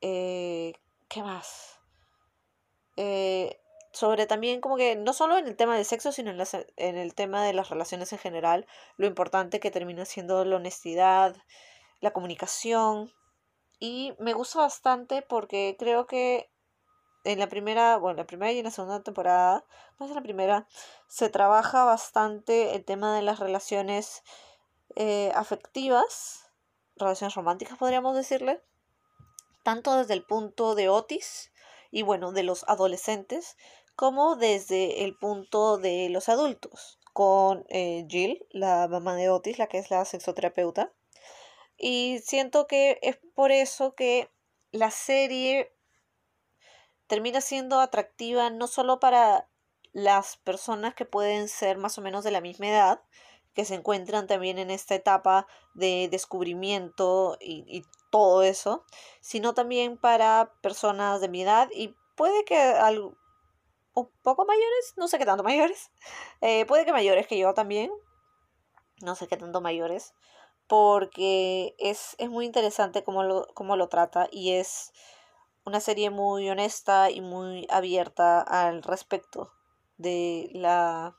Eh, 0.00 0.72
¿Qué 1.08 1.22
más? 1.22 1.79
Eh, 3.02 3.58
sobre 3.92 4.26
también 4.26 4.60
como 4.60 4.76
que 4.76 4.94
no 4.94 5.14
solo 5.14 5.38
en 5.38 5.48
el 5.48 5.56
tema 5.56 5.74
del 5.74 5.86
sexo, 5.86 6.12
sino 6.12 6.30
en, 6.30 6.38
en 6.76 6.98
el 6.98 7.14
tema 7.14 7.42
de 7.42 7.54
las 7.54 7.70
relaciones 7.70 8.12
en 8.12 8.18
general, 8.18 8.66
lo 8.98 9.06
importante 9.06 9.58
que 9.58 9.70
termina 9.70 10.04
siendo 10.04 10.44
la 10.44 10.56
honestidad, 10.56 11.34
la 12.00 12.12
comunicación. 12.12 13.10
Y 13.78 14.12
me 14.18 14.34
gusta 14.34 14.58
bastante 14.58 15.22
porque 15.22 15.76
creo 15.78 16.06
que 16.06 16.50
en 17.24 17.38
la 17.38 17.48
primera, 17.48 17.96
bueno, 17.96 18.18
la 18.18 18.26
primera 18.26 18.52
y 18.52 18.58
en 18.58 18.66
la 18.66 18.70
segunda 18.70 19.02
temporada, 19.02 19.64
más 19.98 20.10
en 20.10 20.16
la 20.16 20.22
primera, 20.22 20.68
se 21.08 21.30
trabaja 21.30 21.84
bastante 21.84 22.74
el 22.74 22.84
tema 22.84 23.16
de 23.16 23.22
las 23.22 23.38
relaciones 23.38 24.22
eh, 24.94 25.32
afectivas, 25.34 26.52
relaciones 26.96 27.34
románticas 27.34 27.78
podríamos 27.78 28.14
decirle, 28.14 28.62
tanto 29.62 29.96
desde 29.96 30.12
el 30.12 30.22
punto 30.22 30.74
de 30.74 30.90
Otis 30.90 31.49
y 31.90 32.02
bueno, 32.02 32.32
de 32.32 32.42
los 32.42 32.64
adolescentes, 32.68 33.56
como 33.96 34.36
desde 34.36 35.04
el 35.04 35.16
punto 35.16 35.78
de 35.78 36.08
los 36.10 36.28
adultos, 36.28 36.98
con 37.12 37.64
eh, 37.68 38.06
Jill, 38.08 38.46
la 38.50 38.88
mamá 38.88 39.16
de 39.16 39.28
Otis, 39.28 39.58
la 39.58 39.66
que 39.66 39.78
es 39.78 39.90
la 39.90 40.04
sexoterapeuta. 40.04 40.92
Y 41.76 42.20
siento 42.24 42.66
que 42.66 42.98
es 43.02 43.18
por 43.34 43.52
eso 43.52 43.94
que 43.94 44.30
la 44.70 44.90
serie 44.90 45.72
termina 47.06 47.40
siendo 47.40 47.80
atractiva 47.80 48.50
no 48.50 48.68
solo 48.68 49.00
para 49.00 49.48
las 49.92 50.36
personas 50.36 50.94
que 50.94 51.04
pueden 51.04 51.48
ser 51.48 51.76
más 51.76 51.98
o 51.98 52.02
menos 52.02 52.22
de 52.22 52.30
la 52.30 52.40
misma 52.40 52.68
edad, 52.68 53.02
que 53.54 53.64
se 53.64 53.74
encuentran 53.74 54.26
también 54.26 54.58
en 54.58 54.70
esta 54.70 54.94
etapa 54.94 55.46
de 55.74 56.08
descubrimiento 56.10 57.36
y, 57.40 57.82
todo 58.10 58.42
eso, 58.42 58.84
sino 59.20 59.54
también 59.54 59.96
para 59.96 60.52
personas 60.62 61.20
de 61.20 61.28
mi 61.28 61.42
edad 61.42 61.68
y 61.72 61.94
puede 62.16 62.44
que 62.44 62.56
algo, 62.56 63.16
un 63.94 64.10
poco 64.22 64.44
mayores, 64.44 64.94
no 64.96 65.08
sé 65.08 65.18
qué 65.18 65.26
tanto 65.26 65.42
mayores, 65.44 65.90
eh, 66.40 66.66
puede 66.66 66.84
que 66.84 66.92
mayores 66.92 67.26
que 67.26 67.38
yo 67.38 67.54
también, 67.54 67.90
no 69.02 69.14
sé 69.14 69.26
qué 69.28 69.36
tanto 69.36 69.60
mayores, 69.60 70.14
porque 70.66 71.74
es, 71.78 72.14
es 72.18 72.28
muy 72.30 72.46
interesante 72.46 73.02
cómo 73.02 73.22
lo, 73.24 73.46
cómo 73.54 73.76
lo 73.76 73.88
trata 73.88 74.28
y 74.30 74.52
es 74.52 74.92
una 75.64 75.80
serie 75.80 76.10
muy 76.10 76.48
honesta 76.48 77.10
y 77.10 77.20
muy 77.20 77.66
abierta 77.70 78.40
al 78.40 78.82
respecto 78.82 79.52
de 79.98 80.50
la 80.52 81.16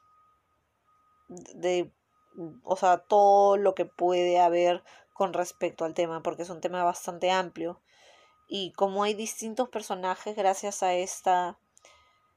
de 1.27 1.91
o 2.63 2.75
sea 2.75 2.97
todo 2.97 3.57
lo 3.57 3.75
que 3.75 3.85
puede 3.85 4.39
haber 4.39 4.83
con 5.21 5.33
respecto 5.33 5.85
al 5.85 5.93
tema 5.93 6.23
porque 6.23 6.41
es 6.41 6.49
un 6.49 6.61
tema 6.61 6.83
bastante 6.83 7.29
amplio. 7.29 7.79
Y 8.47 8.71
como 8.71 9.03
hay 9.03 9.13
distintos 9.13 9.69
personajes 9.69 10.35
gracias 10.35 10.81
a 10.81 10.95
esta 10.95 11.59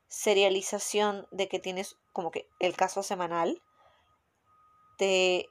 serialización 0.08 1.26
de 1.30 1.48
que 1.48 1.58
tienes 1.58 1.96
como 2.12 2.30
que 2.30 2.46
el 2.60 2.76
caso 2.76 3.02
semanal 3.02 3.62
te 4.98 5.48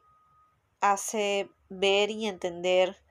hace 0.80 1.50
ver 1.70 2.12
y 2.12 2.28
entender 2.28 3.02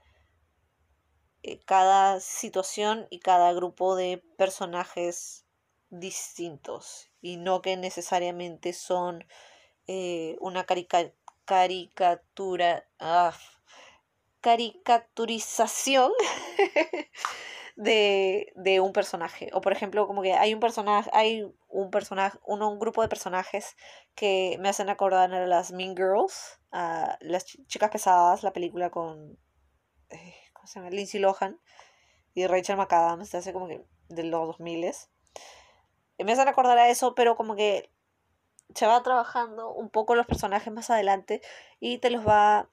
eh, 1.43 1.59
cada 1.64 2.21
situación 2.21 3.09
y 3.11 3.19
cada 3.19 3.52
grupo 3.52 3.97
de 3.97 4.23
personajes 4.38 5.47
distintos. 5.91 7.11
Y 7.21 7.38
no 7.38 7.61
que 7.61 7.76
necesariamente 7.76 8.73
son 8.73 9.26
eh, 9.88 10.37
una 10.38 10.64
caricatura 10.64 12.87
ah, 13.00 13.37
caricaturización 14.43 16.13
de, 17.77 18.53
de, 18.55 18.81
un 18.81 18.93
personaje 18.93 19.49
o 19.55 19.63
por 19.63 19.73
ejemplo 19.73 20.07
como 20.07 20.21
que 20.21 20.35
hay 20.35 20.53
un 20.53 20.61
personaje 20.61 21.09
hay 21.15 21.51
un 21.69 21.91
personaje 21.91 22.39
un, 22.45 22.79
grupo 22.79 23.01
de 23.01 23.09
personajes 23.09 23.77
que 24.15 24.59
me 24.61 24.69
hacen 24.69 24.91
acordar 24.91 25.33
a 25.33 25.47
las 25.47 25.73
Mean 25.73 25.97
Girls 25.97 26.61
a 26.71 27.17
las 27.21 27.47
chicas 27.47 27.91
pesadas 27.91 28.43
la 28.43 28.53
película 28.53 28.91
con 28.91 29.39
eh, 30.11 30.35
se 30.67 30.79
llama? 30.79 30.91
Lindsay 30.91 31.21
Lohan 31.21 31.59
y 32.35 32.47
Rachel 32.47 32.77
McAdams, 32.77 33.31
de 33.31 33.39
hace 33.39 33.53
como 33.53 33.69
que 33.69 33.85
de 34.09 34.25
los 34.25 34.47
2000 34.47 34.93
y 36.19 36.25
me 36.25 36.33
hacen 36.33 36.49
acordar 36.49 36.79
a 36.79 36.89
eso, 36.89 37.15
pero 37.15 37.37
como 37.37 37.57
que 37.57 37.91
se 38.75 38.87
va 38.87 39.03
trabajando 39.03 39.73
un 39.73 39.91
poco 39.91 40.15
los 40.15 40.27
personajes 40.27 40.73
más 40.73 40.91
adelante 40.91 41.43
y 41.81 41.99
te 41.99 42.11
los 42.11 42.27
va 42.27 42.71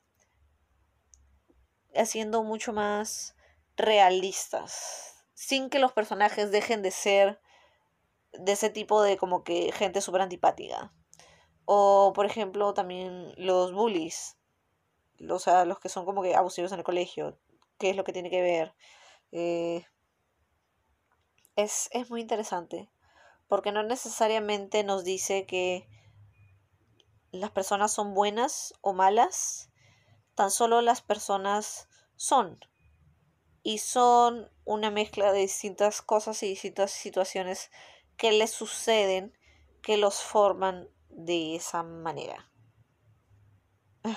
haciendo 1.96 2.44
mucho 2.44 2.74
más 2.74 3.36
realistas, 3.78 5.26
sin 5.34 5.70
que 5.70 5.80
los 5.80 5.94
personajes 5.94 6.52
dejen 6.52 6.82
de 6.82 6.92
ser 6.92 7.40
de 8.34 8.52
ese 8.52 8.70
tipo 8.70 9.02
de 9.02 9.18
como 9.18 9.44
que 9.44 9.72
gente 9.72 10.02
súper 10.02 10.22
antipática. 10.22 10.94
O, 11.66 12.14
por 12.14 12.26
ejemplo, 12.26 12.74
también 12.74 13.34
los 13.38 13.74
bullies. 13.74 14.38
O 15.30 15.40
sea, 15.40 15.66
los 15.66 15.80
que 15.80 15.90
son 15.90 16.06
como 16.06 16.22
que 16.24 16.36
abusivos 16.36 16.72
en 16.72 16.80
el 16.80 16.84
colegio 16.84 17.38
qué 17.80 17.90
es 17.90 17.96
lo 17.96 18.04
que 18.04 18.14
tiene 18.14 18.30
que 18.30 18.42
ver. 18.42 18.76
Eh, 19.32 19.86
es, 21.56 21.90
es 21.92 22.10
muy 22.12 22.22
interesante, 22.22 22.90
porque 23.48 23.72
no 23.72 23.82
necesariamente 23.82 24.84
nos 24.84 25.04
dice 25.04 25.46
que 25.46 25.88
las 27.32 27.52
personas 27.52 27.92
son 27.92 28.14
buenas 28.14 28.74
o 28.82 28.94
malas, 28.94 29.72
tan 30.40 30.52
solo 30.52 30.80
las 30.80 31.02
personas 31.02 31.90
son. 32.16 32.62
Y 33.62 33.80
son 33.80 34.50
una 34.64 34.90
mezcla 34.90 35.34
de 35.34 35.40
distintas 35.40 36.02
cosas 36.02 36.42
y 36.44 36.48
distintas 36.48 36.92
situaciones 36.92 37.72
que 38.16 38.32
les 38.32 38.50
suceden 38.50 39.38
que 39.82 39.98
los 39.98 40.22
forman 40.24 40.88
de 41.10 41.58
esa 41.58 41.84
manera. 41.84 42.50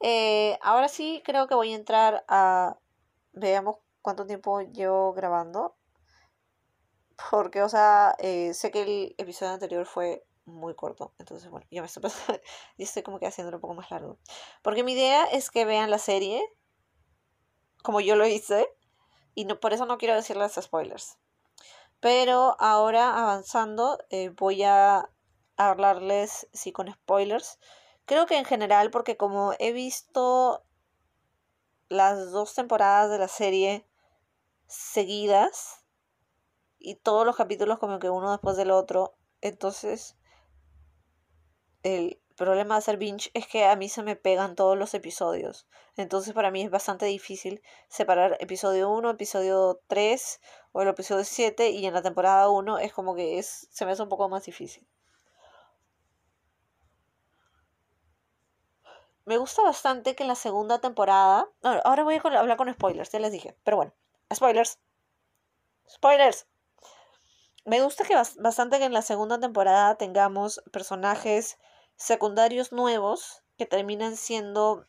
Eh, 0.00 0.56
ahora 0.62 0.86
sí 0.86 1.22
creo 1.24 1.48
que 1.48 1.56
voy 1.56 1.72
a 1.72 1.74
entrar 1.74 2.24
a... 2.28 2.78
Veamos 3.32 3.78
cuánto 4.00 4.26
tiempo 4.26 4.60
llevo 4.60 5.12
grabando. 5.12 5.76
Porque, 7.30 7.62
o 7.62 7.68
sea, 7.68 8.14
eh, 8.20 8.54
sé 8.54 8.70
que 8.70 8.82
el 8.82 9.14
episodio 9.18 9.54
anterior 9.54 9.86
fue 9.86 10.24
muy 10.48 10.74
corto. 10.74 11.14
Entonces, 11.18 11.50
bueno, 11.50 11.66
ya 11.70 11.80
me 11.82 11.86
estoy 11.86 12.02
pasando. 12.02 12.40
y 12.76 12.82
estoy 12.82 13.02
como 13.02 13.18
que 13.18 13.26
haciéndolo 13.26 13.58
un 13.58 13.60
poco 13.62 13.74
más 13.74 13.90
largo. 13.90 14.18
Porque 14.62 14.84
mi 14.84 14.92
idea 14.92 15.24
es 15.24 15.50
que 15.50 15.64
vean 15.64 15.90
la 15.90 15.98
serie 15.98 16.42
como 17.82 18.00
yo 18.00 18.16
lo 18.16 18.26
hice. 18.26 18.68
Y 19.34 19.44
no, 19.44 19.60
por 19.60 19.72
eso 19.72 19.86
no 19.86 19.98
quiero 19.98 20.14
decirles 20.14 20.58
spoilers. 20.60 21.18
Pero 22.00 22.56
ahora 22.60 23.18
avanzando, 23.18 23.98
eh, 24.10 24.30
voy 24.30 24.62
a 24.64 25.10
hablarles, 25.56 26.48
sí, 26.52 26.72
con 26.72 26.92
spoilers, 26.92 27.58
Creo 28.08 28.24
que 28.24 28.38
en 28.38 28.46
general, 28.46 28.90
porque 28.90 29.18
como 29.18 29.52
he 29.58 29.72
visto 29.72 30.64
las 31.90 32.30
dos 32.30 32.54
temporadas 32.54 33.10
de 33.10 33.18
la 33.18 33.28
serie 33.28 33.86
seguidas, 34.66 35.84
y 36.78 36.94
todos 36.96 37.26
los 37.26 37.36
capítulos 37.36 37.78
como 37.78 37.98
que 37.98 38.08
uno 38.10 38.30
después 38.30 38.56
del 38.56 38.70
otro. 38.70 39.14
Entonces, 39.42 40.16
el 41.82 42.20
problema 42.36 42.76
de 42.76 42.78
hacer 42.78 42.96
binge 42.96 43.30
es 43.34 43.46
que 43.46 43.64
a 43.66 43.76
mí 43.76 43.88
se 43.88 44.02
me 44.02 44.16
pegan 44.16 44.54
todos 44.54 44.78
los 44.78 44.94
episodios. 44.94 45.66
Entonces 45.96 46.32
para 46.32 46.50
mí 46.50 46.62
es 46.62 46.70
bastante 46.70 47.06
difícil 47.06 47.62
separar 47.88 48.36
episodio 48.40 48.90
1, 48.90 49.10
episodio 49.10 49.80
3 49.88 50.40
o 50.72 50.82
el 50.82 50.88
episodio 50.88 51.24
7 51.24 51.70
y 51.70 51.86
en 51.86 51.94
la 51.94 52.02
temporada 52.02 52.48
1 52.48 52.78
es 52.78 52.92
como 52.92 53.14
que 53.14 53.38
es, 53.38 53.66
se 53.70 53.84
me 53.84 53.92
hace 53.92 54.02
un 54.02 54.08
poco 54.08 54.28
más 54.28 54.44
difícil. 54.44 54.86
Me 59.24 59.36
gusta 59.36 59.62
bastante 59.62 60.14
que 60.14 60.22
en 60.22 60.28
la 60.28 60.36
segunda 60.36 60.80
temporada... 60.80 61.50
ahora 61.62 62.02
voy 62.02 62.14
a 62.14 62.38
hablar 62.38 62.56
con 62.56 62.72
spoilers, 62.72 63.10
ya 63.10 63.18
les 63.18 63.32
dije. 63.32 63.54
Pero 63.62 63.76
bueno, 63.76 63.92
spoilers. 64.32 64.78
Spoilers. 65.86 66.46
Me 67.66 67.82
gusta 67.82 68.04
que 68.04 68.14
bastante 68.14 68.78
que 68.78 68.86
en 68.86 68.94
la 68.94 69.02
segunda 69.02 69.38
temporada 69.38 69.96
tengamos 69.96 70.62
personajes 70.72 71.58
secundarios 71.98 72.72
nuevos 72.72 73.42
que 73.58 73.66
terminan 73.66 74.16
siendo 74.16 74.86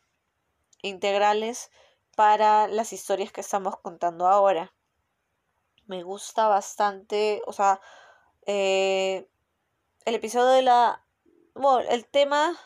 integrales 0.81 1.71
para 2.15 2.67
las 2.67 2.93
historias 2.93 3.31
que 3.31 3.41
estamos 3.41 3.77
contando 3.79 4.27
ahora. 4.27 4.73
Me 5.87 6.03
gusta 6.03 6.47
bastante, 6.47 7.41
o 7.47 7.51
sea, 7.53 7.81
eh, 8.45 9.27
el 10.05 10.15
episodio 10.15 10.47
de 10.47 10.61
la... 10.61 11.03
Bueno, 11.55 11.89
el 11.89 12.05
tema 12.05 12.57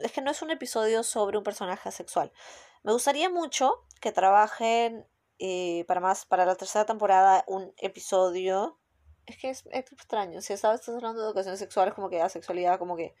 es 0.00 0.12
que 0.12 0.20
no 0.20 0.30
es 0.30 0.42
un 0.42 0.50
episodio 0.50 1.02
sobre 1.02 1.38
un 1.38 1.44
personaje 1.44 1.90
sexual. 1.92 2.32
Me 2.82 2.92
gustaría 2.92 3.30
mucho 3.30 3.84
que 4.00 4.12
trabajen 4.12 5.06
eh, 5.38 5.84
para 5.86 6.00
más, 6.00 6.26
para 6.26 6.44
la 6.44 6.56
tercera 6.56 6.86
temporada, 6.86 7.44
un 7.46 7.72
episodio. 7.78 8.78
Es 9.26 9.38
que 9.38 9.50
es, 9.50 9.64
extraño. 9.70 10.40
Si 10.40 10.52
estás 10.52 10.88
hablando 10.88 11.20
de 11.20 11.26
educación 11.28 11.56
sexual, 11.56 11.88
es 11.88 11.94
como 11.94 12.10
que 12.10 12.18
la 12.18 12.28
sexualidad, 12.28 12.78
como 12.78 12.96
que 12.96 13.14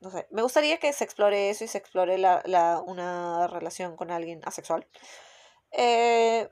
no 0.00 0.10
sé, 0.10 0.26
me 0.30 0.42
gustaría 0.42 0.78
que 0.78 0.92
se 0.92 1.04
explore 1.04 1.50
eso 1.50 1.64
y 1.64 1.68
se 1.68 1.78
explore 1.78 2.18
la, 2.18 2.42
la, 2.44 2.82
una 2.84 3.46
relación 3.46 3.96
con 3.96 4.10
alguien 4.10 4.40
asexual. 4.44 4.86
Eh, 5.72 6.50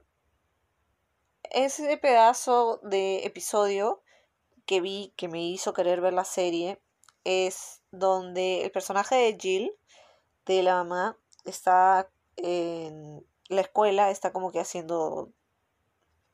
ese 1.50 1.96
pedazo 1.98 2.80
de 2.82 3.24
episodio 3.26 4.02
que 4.66 4.80
vi 4.80 5.12
que 5.16 5.28
me 5.28 5.42
hizo 5.42 5.74
querer 5.74 6.00
ver 6.00 6.12
la 6.14 6.24
serie 6.24 6.80
es 7.24 7.82
donde 7.90 8.64
el 8.64 8.70
personaje 8.70 9.14
de 9.14 9.38
Jill, 9.38 9.72
de 10.46 10.62
la 10.62 10.76
mamá, 10.82 11.18
está 11.44 12.10
en 12.36 13.24
la 13.48 13.60
escuela, 13.60 14.10
está 14.10 14.32
como 14.32 14.50
que 14.50 14.60
haciendo, 14.60 15.32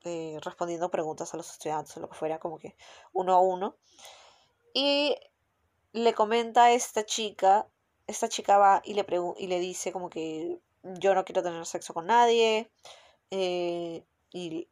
eh, 0.04 0.38
respondiendo 0.42 0.90
preguntas 0.90 1.34
a 1.34 1.36
los 1.36 1.50
estudiantes 1.50 1.96
o 1.96 2.00
lo 2.00 2.08
que 2.08 2.16
fuera, 2.16 2.38
como 2.38 2.58
que 2.58 2.76
uno 3.12 3.34
a 3.34 3.40
uno. 3.40 3.76
Y 4.72 5.16
le 5.92 6.14
comenta 6.14 6.64
a 6.64 6.72
esta 6.72 7.04
chica, 7.04 7.66
esta 8.06 8.28
chica 8.28 8.58
va 8.58 8.82
y 8.84 8.94
le, 8.94 9.04
y 9.38 9.46
le 9.46 9.60
dice 9.60 9.92
como 9.92 10.10
que 10.10 10.60
yo 10.82 11.14
no 11.14 11.24
quiero 11.24 11.42
tener 11.42 11.64
sexo 11.66 11.94
con 11.94 12.06
nadie. 12.06 12.70
Eh, 13.30 14.04
y 14.32 14.68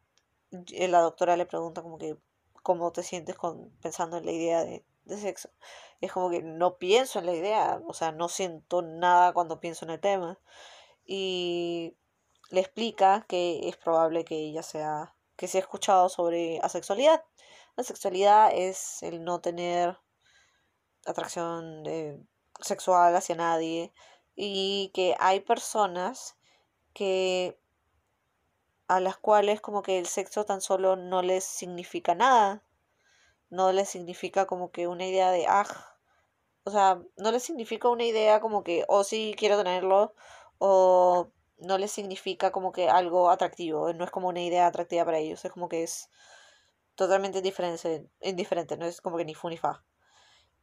la 0.50 1.00
doctora 1.00 1.36
le 1.36 1.46
pregunta 1.46 1.82
como 1.82 1.98
que 1.98 2.16
cómo 2.62 2.92
te 2.92 3.02
sientes 3.02 3.36
con, 3.36 3.70
pensando 3.80 4.18
en 4.18 4.26
la 4.26 4.32
idea 4.32 4.64
de, 4.64 4.84
de 5.04 5.16
sexo. 5.18 5.50
es 6.00 6.12
como 6.12 6.30
que 6.30 6.42
no 6.42 6.78
pienso 6.78 7.18
en 7.18 7.26
la 7.26 7.34
idea, 7.34 7.80
o 7.86 7.94
sea, 7.94 8.12
no 8.12 8.28
siento 8.28 8.82
nada 8.82 9.32
cuando 9.32 9.60
pienso 9.60 9.84
en 9.84 9.92
el 9.92 10.00
tema. 10.00 10.38
Y 11.06 11.96
le 12.50 12.60
explica 12.60 13.26
que 13.28 13.68
es 13.68 13.76
probable 13.76 14.24
que 14.24 14.36
ella 14.36 14.62
sea, 14.62 15.14
que 15.36 15.48
se 15.48 15.58
ha 15.58 15.60
escuchado 15.60 16.08
sobre 16.08 16.60
asexualidad. 16.62 17.24
La 17.76 17.84
sexualidad 17.84 18.50
es 18.52 19.02
el 19.02 19.24
no 19.24 19.40
tener 19.40 19.98
atracción 21.10 21.84
eh, 21.86 22.18
sexual 22.60 23.14
hacia 23.16 23.36
nadie. 23.36 23.92
Y 24.36 24.90
que 24.94 25.16
hay 25.18 25.40
personas 25.40 26.36
que 26.94 27.58
a 28.88 29.00
las 29.00 29.18
cuales 29.18 29.60
como 29.60 29.82
que 29.82 29.98
el 29.98 30.06
sexo 30.06 30.44
tan 30.44 30.60
solo 30.60 30.96
no 30.96 31.22
les 31.22 31.44
significa 31.44 32.14
nada, 32.14 32.62
no 33.50 33.72
les 33.72 33.88
significa 33.90 34.46
como 34.46 34.70
que 34.72 34.88
una 34.88 35.06
idea 35.06 35.30
de 35.30 35.46
ah, 35.48 35.66
o 36.64 36.70
sea, 36.70 37.00
no 37.16 37.32
les 37.32 37.42
significa 37.42 37.88
una 37.88 38.04
idea 38.04 38.40
como 38.40 38.64
que 38.64 38.84
o 38.88 38.98
oh, 38.98 39.04
sí 39.04 39.34
quiero 39.38 39.56
tenerlo 39.58 40.14
o 40.58 41.30
no 41.58 41.78
les 41.78 41.92
significa 41.92 42.50
como 42.52 42.72
que 42.72 42.88
algo 42.88 43.30
atractivo, 43.30 43.92
no 43.92 44.04
es 44.04 44.10
como 44.10 44.28
una 44.28 44.42
idea 44.42 44.66
atractiva 44.66 45.04
para 45.04 45.18
ellos, 45.18 45.44
es 45.44 45.52
como 45.52 45.68
que 45.68 45.82
es 45.82 46.10
totalmente 46.94 47.42
diferente, 47.42 48.08
indiferente, 48.22 48.76
no 48.76 48.86
es 48.86 49.00
como 49.00 49.16
que 49.18 49.24
ni 49.24 49.34
fu 49.34 49.48
ni 49.48 49.56
fa 49.58 49.84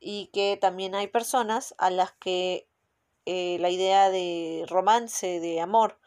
y 0.08 0.28
que 0.28 0.56
también 0.56 0.94
hay 0.94 1.08
personas 1.08 1.74
a 1.80 1.90
las 1.90 2.12
que 2.12 2.70
eh, 3.26 3.58
la 3.60 3.72
idea 3.72 4.12
de 4.12 4.64
romance, 4.70 5.40
de 5.40 5.60
amor, 5.60 5.98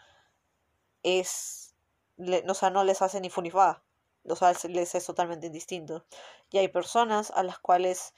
es, 1.02 1.74
o 2.16 2.54
sea, 2.54 2.70
no 2.70 2.84
les 2.84 3.02
hace 3.02 3.20
ni 3.20 3.28
funifa, 3.28 3.82
o 4.22 4.36
sea, 4.36 4.52
les 4.68 4.94
es 4.94 5.04
totalmente 5.04 5.50
distinto. 5.50 6.06
Y 6.52 6.58
hay 6.58 6.68
personas 6.68 7.32
a 7.32 7.42
las 7.42 7.58
cuales 7.58 8.14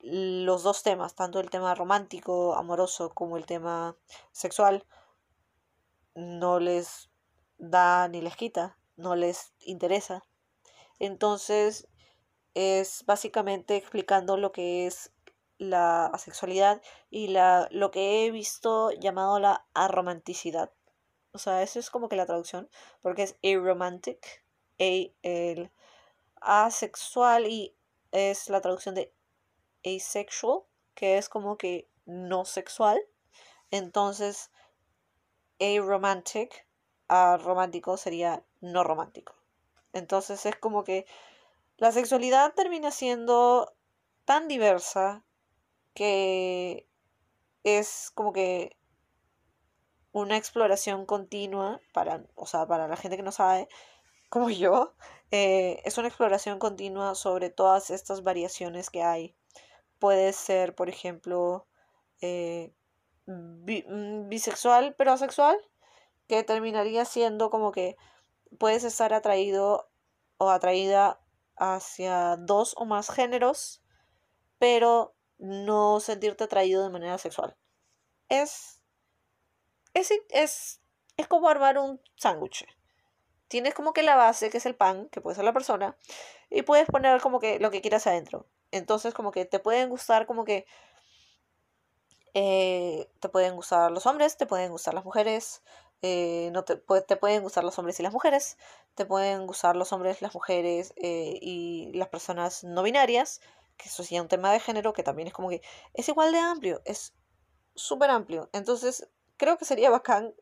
los 0.00 0.62
dos 0.62 0.82
temas, 0.82 1.14
tanto 1.14 1.40
el 1.40 1.48
tema 1.48 1.74
romántico, 1.74 2.54
amoroso, 2.54 3.14
como 3.14 3.38
el 3.38 3.46
tema 3.46 3.96
sexual, 4.32 4.84
no 6.14 6.60
les 6.60 7.08
da 7.56 8.06
ni 8.08 8.20
les 8.20 8.36
quita, 8.36 8.76
no 8.96 9.16
les 9.16 9.54
interesa. 9.60 10.24
Entonces, 10.98 11.88
es 12.56 13.04
básicamente 13.04 13.76
explicando 13.76 14.38
lo 14.38 14.50
que 14.50 14.86
es 14.86 15.12
la 15.58 16.06
asexualidad 16.06 16.80
y 17.10 17.28
la, 17.28 17.68
lo 17.70 17.90
que 17.90 18.24
he 18.24 18.30
visto 18.30 18.92
llamado 18.92 19.38
la 19.38 19.66
aromanticidad. 19.74 20.72
O 21.32 21.38
sea, 21.38 21.62
eso 21.62 21.78
es 21.78 21.90
como 21.90 22.08
que 22.08 22.16
la 22.16 22.24
traducción, 22.24 22.70
porque 23.02 23.24
es 23.24 23.36
aromantic, 23.44 24.42
a, 24.78 25.12
el 25.22 25.70
asexual 26.40 27.46
y 27.46 27.76
es 28.10 28.48
la 28.48 28.62
traducción 28.62 28.94
de 28.94 29.12
asexual, 29.84 30.62
que 30.94 31.18
es 31.18 31.28
como 31.28 31.58
que 31.58 31.90
no 32.06 32.46
sexual. 32.46 32.98
Entonces, 33.70 34.50
aromantic, 35.60 36.66
romántico 37.10 37.98
sería 37.98 38.42
no 38.62 38.82
romántico. 38.82 39.34
Entonces 39.92 40.46
es 40.46 40.56
como 40.56 40.84
que 40.84 41.06
la 41.78 41.92
sexualidad 41.92 42.54
termina 42.54 42.90
siendo 42.90 43.74
tan 44.24 44.48
diversa 44.48 45.24
que 45.94 46.88
es 47.64 48.10
como 48.14 48.32
que 48.32 48.76
una 50.12 50.36
exploración 50.36 51.04
continua 51.04 51.80
para, 51.92 52.24
o 52.34 52.46
sea, 52.46 52.66
para 52.66 52.88
la 52.88 52.96
gente 52.96 53.16
que 53.16 53.22
no 53.22 53.32
sabe, 53.32 53.68
como 54.30 54.50
yo, 54.50 54.94
eh, 55.30 55.82
es 55.84 55.98
una 55.98 56.08
exploración 56.08 56.58
continua 56.58 57.14
sobre 57.14 57.50
todas 57.50 57.90
estas 57.90 58.22
variaciones 58.22 58.90
que 58.90 59.02
hay. 59.02 59.34
Puede 59.98 60.32
ser, 60.32 60.74
por 60.74 60.88
ejemplo, 60.88 61.66
eh, 62.20 62.72
mm, 63.26 64.28
bisexual 64.28 64.94
pero 64.96 65.12
asexual, 65.12 65.56
que 66.28 66.42
terminaría 66.44 67.04
siendo 67.04 67.50
como 67.50 67.72
que 67.72 67.96
puedes 68.58 68.84
estar 68.84 69.12
atraído 69.12 69.88
o 70.38 70.50
atraída 70.50 71.20
hacia 71.56 72.36
dos 72.36 72.74
o 72.76 72.84
más 72.84 73.10
géneros, 73.10 73.82
pero 74.58 75.14
no 75.38 76.00
sentirte 76.00 76.44
atraído 76.44 76.82
de 76.82 76.90
manera 76.90 77.18
sexual. 77.18 77.56
Es, 78.28 78.82
es, 79.94 80.10
es, 80.30 80.80
es 81.16 81.28
como 81.28 81.48
armar 81.48 81.78
un 81.78 82.00
sándwich. 82.16 82.66
Tienes 83.48 83.74
como 83.74 83.92
que 83.92 84.02
la 84.02 84.16
base, 84.16 84.50
que 84.50 84.58
es 84.58 84.66
el 84.66 84.74
pan, 84.74 85.08
que 85.10 85.20
puede 85.20 85.36
ser 85.36 85.44
la 85.44 85.52
persona, 85.52 85.96
y 86.50 86.62
puedes 86.62 86.86
poner 86.86 87.20
como 87.20 87.38
que 87.38 87.60
lo 87.60 87.70
que 87.70 87.80
quieras 87.80 88.06
adentro. 88.06 88.46
Entonces 88.72 89.14
como 89.14 89.30
que 89.30 89.44
te 89.44 89.58
pueden 89.58 89.88
gustar 89.88 90.26
como 90.26 90.44
que... 90.44 90.66
Eh, 92.38 93.08
te 93.20 93.30
pueden 93.30 93.56
gustar 93.56 93.90
los 93.90 94.04
hombres, 94.04 94.36
te 94.36 94.44
pueden 94.44 94.70
gustar 94.70 94.92
las 94.92 95.06
mujeres, 95.06 95.62
eh, 96.02 96.50
no 96.52 96.64
te, 96.64 96.76
te, 96.76 97.16
pueden 97.16 97.42
gustar 97.42 97.64
los 97.64 97.78
hombres 97.78 97.98
y 97.98 98.02
las 98.02 98.12
mujeres, 98.12 98.58
te 98.94 99.06
pueden 99.06 99.46
gustar 99.46 99.76
los 99.76 99.92
hombres, 99.92 100.20
las 100.20 100.34
mujeres 100.34 100.92
eh, 100.96 101.38
y 101.40 101.90
las 101.94 102.08
personas 102.08 102.64
no 102.64 102.82
binarias, 102.82 103.40
que 103.76 103.88
eso 103.88 104.02
sí 104.02 104.14
es 104.16 104.22
un 104.22 104.28
tema 104.28 104.52
de 104.52 104.60
género 104.60 104.92
que 104.92 105.02
también 105.02 105.28
es 105.28 105.34
como 105.34 105.48
que 105.48 105.62
es 105.94 106.08
igual 106.08 106.32
de 106.32 106.38
amplio, 106.38 106.82
es 106.84 107.14
súper 107.74 108.10
amplio. 108.10 108.50
Entonces, 108.52 109.08
creo 109.36 109.56
que 109.58 109.64
sería 109.64 109.90
bacán 109.90 110.34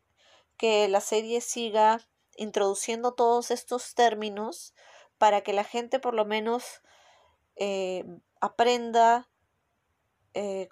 que 0.56 0.88
la 0.88 1.00
serie 1.00 1.40
siga 1.40 2.00
introduciendo 2.36 3.14
todos 3.14 3.50
estos 3.50 3.94
términos 3.94 4.74
para 5.18 5.42
que 5.42 5.52
la 5.52 5.64
gente 5.64 6.00
por 6.00 6.14
lo 6.14 6.24
menos 6.24 6.82
eh, 7.56 8.04
aprenda 8.40 9.28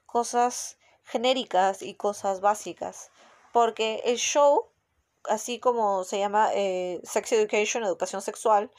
cosas 0.06 0.76
genéricas 1.04 1.82
y 1.82 1.94
cosas 1.94 2.40
básicas. 2.40 3.12
Porque 3.52 4.02
el 4.04 4.16
show 4.16 4.72
así 5.28 5.58
como 5.58 6.04
se 6.04 6.18
llama 6.18 6.50
eh, 6.54 7.00
Sex 7.04 7.32
Education, 7.32 7.84
educación 7.84 8.22
sexual, 8.22 8.70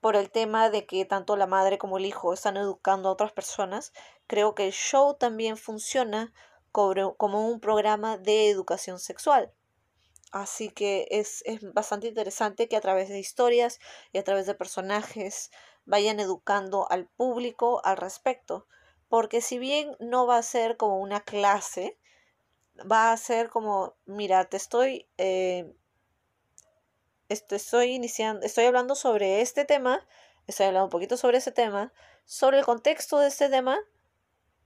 por 0.00 0.16
el 0.16 0.30
tema 0.30 0.70
de 0.70 0.86
que 0.86 1.04
tanto 1.04 1.36
la 1.36 1.46
madre 1.46 1.78
como 1.78 1.98
el 1.98 2.06
hijo 2.06 2.32
están 2.32 2.56
educando 2.56 3.08
a 3.08 3.12
otras 3.12 3.32
personas, 3.32 3.92
creo 4.26 4.54
que 4.54 4.66
el 4.66 4.72
show 4.72 5.14
también 5.14 5.56
funciona 5.56 6.32
como 6.70 7.48
un 7.48 7.60
programa 7.60 8.18
de 8.18 8.50
educación 8.50 8.98
sexual. 8.98 9.50
Así 10.32 10.68
que 10.68 11.08
es, 11.10 11.42
es, 11.46 11.72
bastante 11.72 12.08
interesante 12.08 12.68
que 12.68 12.76
a 12.76 12.82
través 12.82 13.08
de 13.08 13.18
historias 13.18 13.80
y 14.12 14.18
a 14.18 14.24
través 14.24 14.44
de 14.46 14.54
personajes 14.54 15.50
vayan 15.86 16.20
educando 16.20 16.86
al 16.90 17.06
público 17.06 17.80
al 17.84 17.96
respecto. 17.96 18.66
Porque 19.08 19.40
si 19.40 19.58
bien 19.58 19.96
no 20.00 20.26
va 20.26 20.36
a 20.36 20.42
ser 20.42 20.76
como 20.76 21.00
una 21.00 21.20
clase, 21.20 21.96
va 22.90 23.12
a 23.12 23.16
ser 23.16 23.48
como, 23.48 23.96
mira, 24.06 24.44
te 24.44 24.56
estoy, 24.56 25.08
eh, 25.18 25.74
estoy 27.28 27.92
iniciando, 27.92 28.44
estoy 28.44 28.64
hablando 28.64 28.94
sobre 28.94 29.40
este 29.40 29.64
tema, 29.64 30.06
estoy 30.46 30.66
hablando 30.66 30.86
un 30.86 30.90
poquito 30.90 31.16
sobre 31.16 31.38
ese 31.38 31.52
tema, 31.52 31.92
sobre 32.24 32.58
el 32.58 32.64
contexto 32.64 33.18
de 33.18 33.28
este 33.28 33.48
tema 33.48 33.78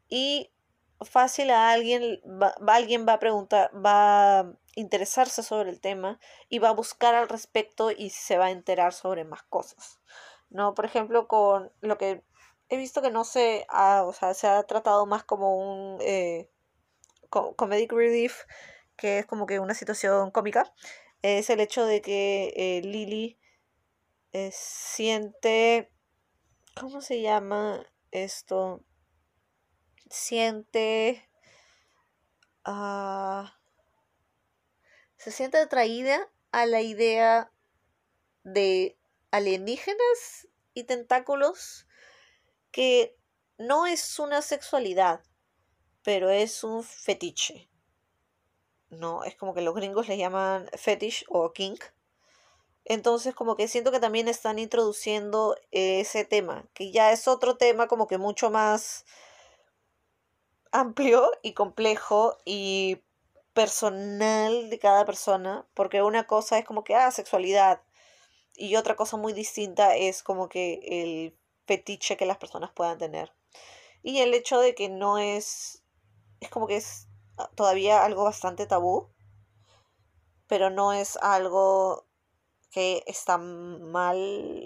y 0.08 0.52
fácil 1.00 1.50
a 1.50 1.70
alguien, 1.70 2.20
va, 2.24 2.54
alguien 2.66 3.06
va 3.08 3.14
a 3.14 3.18
preguntar, 3.18 3.70
va 3.74 4.40
a 4.40 4.52
interesarse 4.74 5.42
sobre 5.42 5.70
el 5.70 5.80
tema 5.80 6.18
y 6.48 6.58
va 6.58 6.70
a 6.70 6.74
buscar 6.74 7.14
al 7.14 7.28
respecto 7.28 7.90
y 7.90 8.10
se 8.10 8.38
va 8.38 8.46
a 8.46 8.50
enterar 8.50 8.92
sobre 8.92 9.24
más 9.24 9.42
cosas. 9.44 10.00
¿No? 10.50 10.74
Por 10.74 10.84
ejemplo, 10.84 11.28
con 11.28 11.72
lo 11.80 11.96
que 11.96 12.24
he 12.68 12.76
visto 12.76 13.02
que 13.02 13.10
no 13.10 13.24
se 13.24 13.66
ha, 13.68 14.04
o 14.04 14.12
sea, 14.12 14.34
se 14.34 14.48
ha 14.48 14.62
tratado 14.64 15.06
más 15.06 15.24
como 15.24 15.56
un 15.56 15.98
eh, 16.00 16.50
comedic 17.30 17.92
relief, 17.92 18.44
que 18.96 19.20
es 19.20 19.26
como 19.26 19.46
que 19.46 19.60
una 19.60 19.74
situación 19.74 20.30
cómica, 20.30 20.72
es 21.22 21.50
el 21.50 21.60
hecho 21.60 21.86
de 21.86 22.02
que 22.02 22.52
eh, 22.56 22.82
Lily 22.82 23.38
eh, 24.32 24.50
siente, 24.52 25.90
¿cómo 26.74 27.00
se 27.00 27.22
llama 27.22 27.86
esto? 28.10 28.84
siente... 30.10 31.26
Ah, 32.64 33.58
se 35.16 35.30
siente 35.30 35.56
atraída 35.58 36.30
a 36.52 36.66
la 36.66 36.82
idea 36.82 37.50
de 38.42 38.98
alienígenas 39.30 40.48
y 40.74 40.84
tentáculos 40.84 41.86
que 42.70 43.16
no 43.56 43.86
es 43.86 44.18
una 44.18 44.42
sexualidad, 44.42 45.22
pero 46.02 46.30
es 46.30 46.64
un 46.64 46.82
fetiche. 46.84 47.68
No, 48.90 49.24
es 49.24 49.36
como 49.36 49.54
que 49.54 49.62
los 49.62 49.74
gringos 49.74 50.08
le 50.08 50.16
llaman 50.16 50.68
fetish 50.74 51.24
o 51.28 51.52
kink. 51.52 51.84
Entonces 52.84 53.34
como 53.34 53.56
que 53.56 53.68
siento 53.68 53.92
que 53.92 54.00
también 54.00 54.28
están 54.28 54.58
introduciendo 54.58 55.56
ese 55.70 56.24
tema, 56.24 56.64
que 56.74 56.90
ya 56.90 57.12
es 57.12 57.28
otro 57.28 57.56
tema 57.56 57.86
como 57.86 58.06
que 58.08 58.18
mucho 58.18 58.50
más 58.50 59.04
amplio 60.72 61.30
y 61.42 61.52
complejo 61.54 62.38
y 62.44 63.02
personal 63.52 64.70
de 64.70 64.78
cada 64.78 65.04
persona, 65.04 65.66
porque 65.74 66.02
una 66.02 66.26
cosa 66.26 66.58
es 66.58 66.64
como 66.64 66.84
que, 66.84 66.94
ah, 66.94 67.10
sexualidad, 67.10 67.82
y 68.54 68.76
otra 68.76 68.96
cosa 68.96 69.16
muy 69.16 69.32
distinta 69.32 69.96
es 69.96 70.22
como 70.22 70.48
que 70.48 70.80
el 70.84 71.36
fetiche 71.66 72.16
que 72.16 72.26
las 72.26 72.38
personas 72.38 72.70
puedan 72.72 72.98
tener. 72.98 73.32
Y 74.02 74.20
el 74.20 74.34
hecho 74.34 74.60
de 74.60 74.74
que 74.74 74.88
no 74.88 75.18
es, 75.18 75.79
es 76.40 76.50
como 76.50 76.66
que 76.66 76.76
es 76.76 77.08
todavía 77.54 78.04
algo 78.04 78.24
bastante 78.24 78.66
tabú, 78.66 79.08
pero 80.46 80.70
no 80.70 80.92
es 80.92 81.16
algo 81.18 82.06
que 82.70 83.02
está 83.06 83.38
mal 83.38 84.16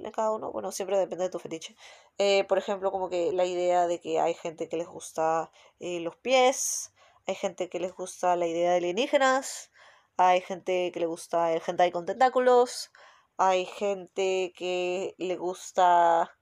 en 0.04 0.12
cada 0.12 0.32
uno. 0.32 0.52
Bueno, 0.52 0.72
siempre 0.72 0.98
depende 0.98 1.24
de 1.24 1.30
tu 1.30 1.38
fetiche. 1.38 1.76
Eh, 2.18 2.44
por 2.44 2.58
ejemplo, 2.58 2.90
como 2.92 3.08
que 3.08 3.32
la 3.32 3.46
idea 3.46 3.86
de 3.86 4.00
que 4.00 4.20
hay 4.20 4.34
gente 4.34 4.68
que 4.68 4.76
les 4.76 4.86
gusta 4.86 5.50
eh, 5.80 6.00
los 6.00 6.16
pies, 6.16 6.92
hay 7.26 7.34
gente 7.34 7.68
que 7.68 7.80
les 7.80 7.94
gusta 7.94 8.36
la 8.36 8.46
idea 8.46 8.72
de 8.72 8.76
alienígenas, 8.78 9.70
hay 10.16 10.40
gente 10.42 10.92
que 10.92 11.00
le 11.00 11.06
gusta 11.06 11.52
el 11.52 11.62
hentai 11.66 11.90
con 11.90 12.06
tentáculos, 12.06 12.92
hay 13.36 13.66
gente 13.66 14.52
que 14.56 15.14
le 15.18 15.36
gusta... 15.36 16.36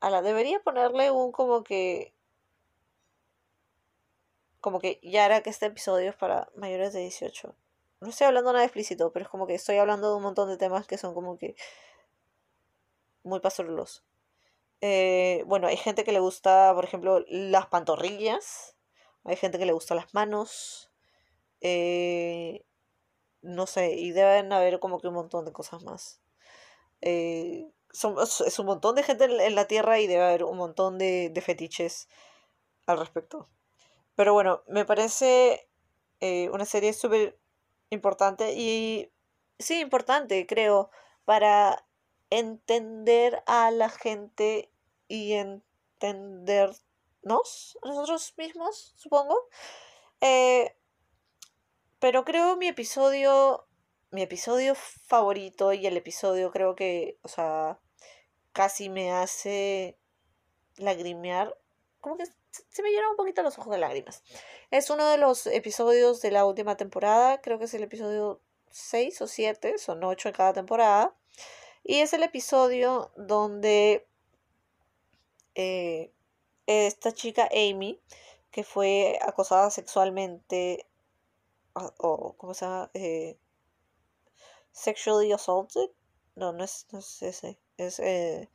A 0.00 0.10
la 0.10 0.22
debería 0.22 0.60
ponerle 0.60 1.10
un 1.10 1.32
como 1.32 1.62
que... 1.62 2.15
Como 4.66 4.80
que 4.80 4.98
ya 5.00 5.24
era 5.26 5.42
que 5.42 5.50
este 5.50 5.66
episodio 5.66 6.10
es 6.10 6.16
para 6.16 6.48
mayores 6.56 6.92
de 6.92 6.98
18 6.98 7.54
no 8.00 8.10
estoy 8.10 8.26
hablando 8.26 8.52
nada 8.52 8.64
explícito, 8.64 9.12
pero 9.12 9.24
es 9.24 9.28
como 9.28 9.46
que 9.46 9.54
estoy 9.54 9.76
hablando 9.76 10.10
de 10.10 10.16
un 10.16 10.22
montón 10.22 10.48
de 10.48 10.56
temas 10.56 10.86
que 10.86 10.98
son 10.98 11.14
como 11.14 11.38
que 11.38 11.56
muy 13.22 13.40
pasolos. 13.40 14.04
Eh, 14.80 15.42
bueno, 15.46 15.66
hay 15.66 15.76
gente 15.76 16.04
que 16.04 16.12
le 16.12 16.20
gusta, 16.20 16.72
por 16.74 16.84
ejemplo, 16.84 17.24
las 17.28 17.66
pantorrillas. 17.66 18.76
Hay 19.24 19.36
gente 19.36 19.58
que 19.58 19.66
le 19.66 19.72
gusta 19.72 19.94
las 19.94 20.12
manos. 20.14 20.90
Eh, 21.60 22.64
no 23.42 23.66
sé, 23.66 23.94
y 23.94 24.12
deben 24.12 24.52
haber 24.52 24.78
como 24.78 25.00
que 25.00 25.08
un 25.08 25.14
montón 25.14 25.44
de 25.44 25.52
cosas 25.52 25.82
más. 25.82 26.20
Eh, 27.00 27.66
es 27.92 28.58
un 28.58 28.66
montón 28.66 28.94
de 28.94 29.02
gente 29.02 29.24
en 29.24 29.54
la 29.54 29.66
Tierra 29.66 29.98
y 29.98 30.06
debe 30.06 30.24
haber 30.24 30.44
un 30.44 30.58
montón 30.58 30.98
de, 30.98 31.30
de 31.30 31.40
fetiches 31.40 32.08
al 32.86 32.98
respecto. 32.98 33.48
Pero 34.16 34.32
bueno, 34.32 34.62
me 34.66 34.84
parece 34.84 35.68
una 36.50 36.64
serie 36.64 36.92
súper 36.92 37.38
importante 37.90 38.54
y 38.54 39.12
sí, 39.58 39.80
importante, 39.80 40.46
creo, 40.46 40.90
para 41.24 41.86
entender 42.30 43.42
a 43.46 43.70
la 43.70 43.88
gente 43.88 44.72
y 45.08 45.34
entendernos 45.34 46.98
a 47.82 47.88
nosotros 47.88 48.34
mismos, 48.36 48.94
supongo. 48.96 49.48
Eh, 50.20 50.76
pero 51.98 52.24
creo 52.24 52.56
mi 52.56 52.68
episodio, 52.68 53.66
mi 54.10 54.22
episodio 54.22 54.74
favorito 54.74 55.72
y 55.72 55.86
el 55.86 55.96
episodio 55.96 56.50
creo 56.50 56.74
que, 56.74 57.18
o 57.22 57.28
sea, 57.28 57.78
casi 58.52 58.88
me 58.88 59.12
hace 59.12 59.98
lagrimear. 60.76 61.56
Como 62.00 62.16
que 62.16 62.24
se 62.70 62.82
me 62.82 62.90
llenan 62.90 63.10
un 63.10 63.16
poquito 63.16 63.42
los 63.42 63.58
ojos 63.58 63.72
de 63.72 63.78
lágrimas. 63.78 64.22
Es 64.70 64.90
uno 64.90 65.08
de 65.08 65.18
los 65.18 65.46
episodios 65.46 66.20
de 66.22 66.30
la 66.30 66.44
última 66.44 66.76
temporada, 66.76 67.40
creo 67.40 67.58
que 67.58 67.64
es 67.66 67.74
el 67.74 67.82
episodio 67.82 68.40
6 68.70 69.22
o 69.22 69.26
7, 69.26 69.78
son 69.78 70.04
8 70.04 70.28
en 70.28 70.34
cada 70.34 70.52
temporada. 70.52 71.16
Y 71.82 72.00
es 72.00 72.12
el 72.12 72.22
episodio 72.22 73.12
donde 73.16 74.08
eh, 75.54 76.12
esta 76.66 77.12
chica 77.12 77.48
Amy, 77.52 78.00
que 78.50 78.64
fue 78.64 79.18
acosada 79.22 79.70
sexualmente, 79.70 80.86
o 81.74 82.34
¿cómo 82.36 82.54
se 82.54 82.64
llama? 82.64 82.90
Eh, 82.94 83.38
sexually 84.72 85.32
assaulted. 85.32 85.90
No, 86.34 86.52
no 86.52 86.64
es, 86.64 86.86
no 86.92 86.98
es 86.98 87.22
ese. 87.22 87.58
Es, 87.76 87.98
eh, 88.00 88.50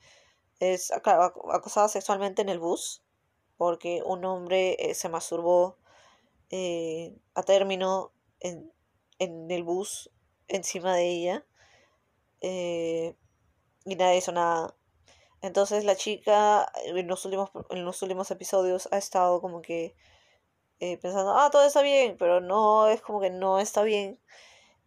es 0.60 0.92
acosada 0.92 1.88
sexualmente 1.88 2.42
en 2.42 2.50
el 2.50 2.60
bus 2.60 3.02
porque 3.62 4.02
un 4.04 4.26
hombre 4.26 4.76
eh, 4.80 4.96
se 4.96 5.08
masturbó 5.08 5.78
eh, 6.50 7.16
a 7.36 7.44
término 7.44 8.12
en, 8.40 8.74
el 9.20 9.62
bus 9.62 10.10
encima 10.48 10.96
de 10.96 11.08
ella 11.08 11.46
eh, 12.42 13.16
y 13.86 13.96
nadie 13.98 14.18
hizo 14.18 14.32
nada. 14.32 14.76
Entonces 15.44 15.86
la 15.86 15.96
chica 15.96 16.72
en 16.86 17.06
los 17.06 17.24
últimos, 17.26 17.52
en 17.70 17.86
los 17.86 18.02
últimos 18.02 18.32
episodios 18.32 18.90
ha 18.92 18.98
estado 18.98 19.42
como 19.42 19.62
que 19.62 19.96
pensando, 20.80 21.38
ah, 21.38 21.52
todo 21.52 21.64
está 21.64 21.84
bien, 21.84 22.18
pero 22.18 22.42
no, 22.42 22.88
es 22.88 23.00
como 23.04 23.22
que 23.22 23.30
no 23.30 23.60
está 23.60 23.84
bien. 23.84 24.20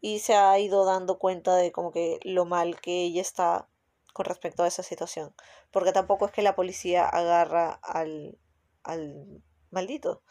Y 0.01 0.19
se 0.19 0.35
ha 0.35 0.59
ido 0.59 0.85
dando 0.85 1.21
cuenta 1.21 1.55
de 1.55 1.71
como 1.71 1.93
que 1.93 2.19
lo 2.25 2.45
mal 2.45 2.81
que 2.81 3.05
ella 3.05 3.21
está 3.23 3.69
con 4.13 4.27
respecto 4.27 4.65
a 4.65 4.67
esa 4.67 4.83
situación. 4.83 5.33
Porque 5.71 5.93
tampoco 5.93 6.27
es 6.27 6.33
que 6.33 6.43
la 6.43 6.57
policía 6.57 7.07
agarra 7.09 7.71
al, 7.71 8.37
al 8.85 9.43
maldito. 9.71 10.23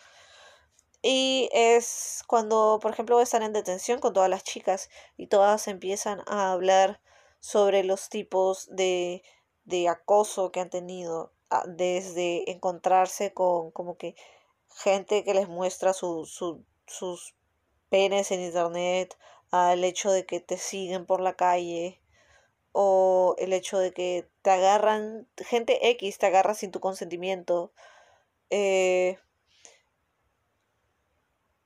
Y 1.02 1.50
es 1.52 2.24
cuando, 2.28 2.80
por 2.82 2.92
ejemplo, 2.92 3.20
están 3.20 3.44
en 3.44 3.52
detención 3.52 4.00
con 4.00 4.14
todas 4.14 4.30
las 4.30 4.44
chicas 4.44 4.90
y 5.18 5.28
todas 5.28 5.68
empiezan 5.68 6.22
a 6.28 6.54
hablar 6.54 7.02
sobre 7.40 7.84
los 7.84 8.08
tipos 8.08 8.70
de, 8.72 9.22
de 9.66 9.90
acoso 9.90 10.52
que 10.52 10.62
han 10.62 10.70
tenido, 10.70 11.34
ah, 11.50 11.66
desde 11.68 12.50
encontrarse 12.50 13.34
con 13.34 13.72
como 13.72 13.98
que 13.98 14.16
gente 14.74 15.26
que 15.26 15.34
les 15.34 15.50
muestra 15.50 15.94
su, 15.94 16.26
sus 16.26 17.36
penes 17.90 18.32
en 18.32 18.42
internet, 18.42 19.18
al 19.52 19.84
hecho 19.84 20.10
de 20.12 20.26
que 20.26 20.40
te 20.40 20.58
siguen 20.58 21.06
por 21.06 21.20
la 21.20 21.36
calle, 21.36 22.02
o 22.72 23.36
el 23.38 23.54
hecho 23.54 23.78
de 23.78 23.94
que 23.94 24.28
te 24.42 24.50
agarran, 24.50 25.28
gente 25.38 25.90
X 25.92 26.18
te 26.18 26.26
agarra 26.26 26.56
sin 26.56 26.72
tu 26.72 26.80
consentimiento, 26.80 27.72
eh, 28.56 29.18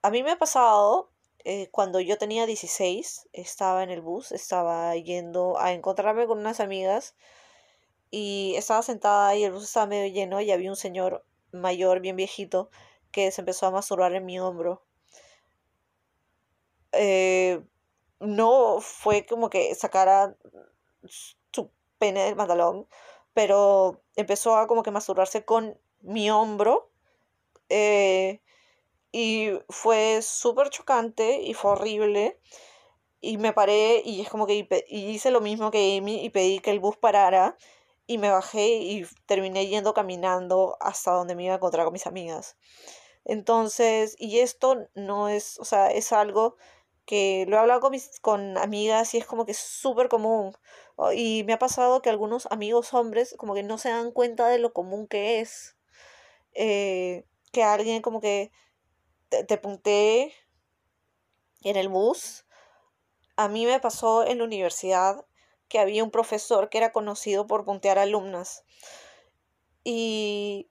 a 0.02 0.10
mí 0.10 0.24
me 0.24 0.32
ha 0.32 0.38
pasado, 0.38 1.12
eh, 1.44 1.68
cuando 1.72 2.00
yo 2.00 2.18
tenía 2.18 2.46
16, 2.46 3.28
estaba 3.34 3.84
en 3.84 3.90
el 3.90 4.00
bus, 4.02 4.32
estaba 4.32 4.96
yendo 4.96 5.60
a 5.60 5.74
encontrarme 5.74 6.28
con 6.28 6.40
unas 6.40 6.62
amigas 6.62 7.14
y 8.10 8.56
estaba 8.56 8.84
sentada 8.84 9.36
y 9.36 9.44
el 9.44 9.52
bus 9.52 9.66
estaba 9.66 9.86
medio 9.86 10.14
lleno 10.14 10.40
y 10.40 10.52
había 10.52 10.70
un 10.70 10.78
señor 10.78 11.26
mayor, 11.52 12.00
bien 12.00 12.16
viejito, 12.16 12.70
que 13.12 13.32
se 13.32 13.42
empezó 13.42 13.68
a 13.68 13.72
masturbar 13.72 14.14
en 14.14 14.26
mi 14.26 14.40
hombro. 14.40 14.82
Eh, 16.94 17.62
no 18.22 18.80
fue 18.80 19.26
como 19.26 19.50
que 19.50 19.76
sacara 19.76 20.38
su 21.04 21.70
pene 22.00 22.24
del 22.24 22.38
pantalón, 22.38 22.88
pero 23.34 24.02
empezó 24.16 24.56
a 24.58 24.68
como 24.68 24.84
que 24.84 24.92
masturbarse 24.92 25.44
con 25.44 25.78
mi 26.02 26.30
hombro. 26.32 26.92
Eh, 27.70 28.42
y 29.12 29.52
fue 29.70 30.22
súper 30.22 30.70
chocante 30.70 31.42
y 31.42 31.54
fue 31.54 31.72
horrible. 31.72 32.40
Y 33.22 33.38
me 33.38 33.54
paré 33.54 34.02
y 34.06 34.22
es 34.22 34.30
como 34.30 34.48
que 34.48 34.68
hice 34.90 35.32
lo 35.32 35.42
mismo 35.42 35.72
que 35.72 35.98
Amy 35.98 36.24
y 36.24 36.30
pedí 36.30 36.60
que 36.60 36.72
el 36.72 36.80
bus 36.80 36.98
parara 36.98 37.58
y 38.08 38.18
me 38.20 38.32
bajé 38.32 38.68
y 38.68 39.06
terminé 39.26 39.68
yendo 39.68 39.94
caminando 39.94 40.78
hasta 40.80 41.12
donde 41.12 41.36
me 41.36 41.44
iba 41.46 41.54
a 41.54 41.58
encontrar 41.58 41.86
con 41.86 41.94
mis 41.94 42.08
amigas. 42.08 42.58
Entonces, 43.26 44.16
y 44.20 44.40
esto 44.40 44.88
no 44.96 45.30
es, 45.30 45.60
o 45.60 45.66
sea, 45.66 45.92
es 45.92 46.14
algo 46.14 46.58
que 47.06 47.46
lo 47.48 47.58
he 47.58 47.60
hablado 47.60 47.82
con, 47.82 47.92
mis, 47.92 48.20
con 48.22 48.58
amigas 48.58 49.14
y 49.16 49.18
es 49.18 49.26
como 49.26 49.46
que 49.46 49.54
es 49.54 49.58
súper 49.60 50.10
común. 50.10 50.54
Y 51.16 51.44
me 51.46 51.54
ha 51.54 51.60
pasado 51.60 52.02
que 52.02 52.10
algunos 52.10 52.48
amigos 52.52 52.94
hombres 52.94 53.36
como 53.38 53.54
que 53.56 53.64
no 53.64 53.78
se 53.78 53.90
dan 53.90 54.12
cuenta 54.12 54.48
de 54.50 54.60
lo 54.60 54.74
común 54.74 55.08
que 55.08 55.40
es. 55.40 55.77
Eh, 56.60 57.24
que 57.52 57.64
alguien 57.64 58.02
como 58.02 58.20
que 58.20 58.52
te, 59.30 59.44
te 59.44 59.58
puntee 59.58 60.34
en 61.62 61.76
el 61.76 61.88
bus. 61.88 62.46
A 63.36 63.48
mí 63.48 63.66
me 63.66 63.80
pasó 63.80 64.26
en 64.26 64.40
la 64.40 64.44
universidad 64.44 65.26
que 65.70 65.80
había 65.80 66.04
un 66.04 66.12
profesor 66.12 66.70
que 66.70 66.80
era 66.80 66.92
conocido 66.92 67.46
por 67.46 67.64
puntear 67.64 68.00
alumnas. 68.00 68.64
Y 69.84 70.70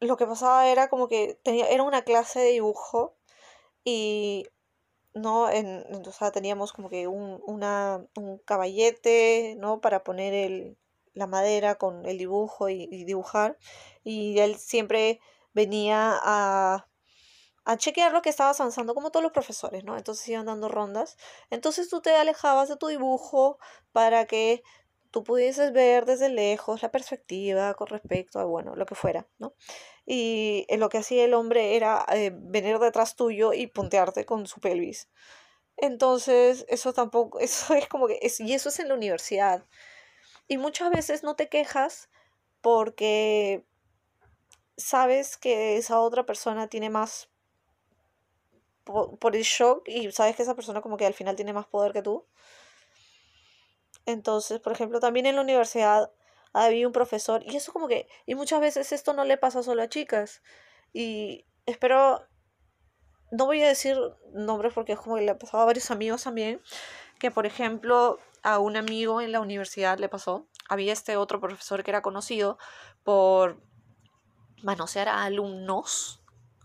lo 0.00 0.16
que 0.16 0.26
pasaba 0.26 0.68
era 0.68 0.88
como 0.88 1.08
que 1.08 1.38
tenía, 1.42 1.68
era 1.68 1.82
una 1.82 2.02
clase 2.02 2.40
de 2.40 2.52
dibujo 2.52 3.14
y 3.84 4.46
no 5.12 5.50
en, 5.50 5.84
teníamos 6.32 6.72
como 6.72 6.88
que 6.88 7.06
un, 7.06 7.42
una, 7.46 8.06
un 8.16 8.38
caballete 8.38 9.56
no 9.58 9.80
para 9.80 10.02
poner 10.02 10.32
el, 10.32 10.78
la 11.14 11.26
madera 11.26 11.76
con 11.76 12.06
el 12.06 12.18
dibujo 12.18 12.68
y 12.68 12.86
dibujar 13.04 13.58
y 14.04 14.38
él 14.38 14.56
siempre 14.56 15.20
venía 15.52 16.18
a 16.22 16.86
a 17.64 17.76
chequear 17.76 18.12
lo 18.12 18.22
que 18.22 18.30
estabas 18.30 18.60
avanzando, 18.60 18.94
como 18.94 19.10
todos 19.10 19.22
los 19.22 19.32
profesores, 19.32 19.84
¿no? 19.84 19.96
Entonces 19.96 20.26
iban 20.28 20.46
dando 20.46 20.68
rondas. 20.68 21.16
Entonces 21.50 21.88
tú 21.88 22.00
te 22.00 22.14
alejabas 22.16 22.68
de 22.68 22.76
tu 22.76 22.88
dibujo 22.88 23.58
para 23.92 24.26
que 24.26 24.62
tú 25.10 25.24
pudieses 25.24 25.72
ver 25.72 26.06
desde 26.06 26.28
lejos 26.28 26.82
la 26.82 26.90
perspectiva 26.90 27.74
con 27.74 27.88
respecto 27.88 28.38
a, 28.40 28.44
bueno, 28.44 28.76
lo 28.76 28.86
que 28.86 28.94
fuera, 28.94 29.28
¿no? 29.38 29.54
Y 30.06 30.66
lo 30.76 30.88
que 30.88 30.98
hacía 30.98 31.24
el 31.24 31.34
hombre 31.34 31.76
era 31.76 32.04
eh, 32.12 32.32
venir 32.34 32.78
detrás 32.78 33.16
tuyo 33.16 33.52
y 33.52 33.66
puntearte 33.66 34.24
con 34.24 34.46
su 34.46 34.60
pelvis. 34.60 35.08
Entonces, 35.76 36.66
eso 36.68 36.92
tampoco, 36.92 37.38
eso 37.40 37.74
es 37.74 37.88
como 37.88 38.06
que, 38.08 38.18
es, 38.22 38.40
y 38.40 38.54
eso 38.54 38.68
es 38.70 38.78
en 38.80 38.88
la 38.88 38.94
universidad. 38.94 39.66
Y 40.50 40.58
muchas 40.58 40.90
veces 40.90 41.22
no 41.22 41.36
te 41.36 41.48
quejas 41.48 42.10
porque 42.60 43.64
sabes 44.76 45.36
que 45.36 45.76
esa 45.76 46.00
otra 46.00 46.26
persona 46.26 46.66
tiene 46.66 46.90
más 46.90 47.28
por, 48.82 49.36
el 49.36 49.42
shock 49.42 49.88
y 49.88 50.10
sabes 50.10 50.34
que 50.34 50.42
esa 50.42 50.56
persona 50.56 50.80
como 50.80 50.96
que 50.96 51.06
al 51.06 51.14
final 51.14 51.36
tiene 51.36 51.52
más 51.52 51.66
poder 51.66 51.92
que 51.92 52.02
tú. 52.02 52.26
Entonces, 54.06 54.58
por 54.58 54.72
ejemplo, 54.72 54.98
también 54.98 55.26
en 55.26 55.36
la 55.36 55.42
universidad 55.42 56.10
había 56.52 56.88
un 56.88 56.92
profesor 56.92 57.44
y 57.46 57.54
eso 57.54 57.72
como 57.72 57.86
que, 57.86 58.08
y 58.26 58.34
muchas 58.34 58.60
veces 58.60 58.90
esto 58.90 59.12
no 59.12 59.24
le 59.24 59.36
pasa 59.36 59.62
solo 59.62 59.84
a 59.84 59.88
chicas. 59.88 60.42
Y 60.92 61.46
espero, 61.64 62.26
no 63.30 63.46
voy 63.46 63.62
a 63.62 63.68
decir 63.68 63.96
nombres 64.32 64.74
porque 64.74 64.94
es 64.94 64.98
como 64.98 65.14
que 65.14 65.22
le 65.22 65.30
ha 65.30 65.38
pasado 65.38 65.62
a 65.62 65.66
varios 65.66 65.92
amigos 65.92 66.24
también, 66.24 66.60
que 67.20 67.30
por 67.30 67.46
ejemplo 67.46 68.18
a 68.42 68.58
un 68.58 68.76
amigo 68.76 69.20
en 69.20 69.32
la 69.32 69.40
universidad 69.40 69.98
le 69.98 70.08
pasó, 70.08 70.46
había 70.68 70.92
este 70.92 71.16
otro 71.16 71.40
profesor 71.40 71.82
que 71.82 71.90
era 71.90 72.02
conocido 72.02 72.58
por 73.02 73.62
manosear 74.62 75.08
a 75.08 75.24
alumnos 75.24 76.20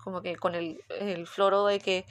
como 0.05 0.21
que 0.21 0.35
con 0.35 0.53
el, 0.53 0.83
el 0.89 1.25
floro 1.25 1.65
de 1.65 1.79
que 1.79 2.05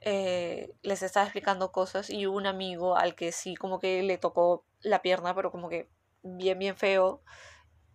eh, 0.00 0.72
les 0.82 1.02
estaba 1.02 1.26
explicando 1.26 1.72
cosas 1.72 2.08
y 2.08 2.26
un 2.26 2.46
amigo 2.46 2.96
al 2.96 3.16
que 3.16 3.32
sí 3.32 3.56
como 3.56 3.80
que 3.80 4.04
le 4.04 4.18
tocó 4.18 4.64
la 4.82 5.02
pierna, 5.02 5.34
pero 5.34 5.50
como 5.50 5.68
que 5.68 5.88
bien, 6.22 6.60
bien 6.60 6.76
feo. 6.76 7.22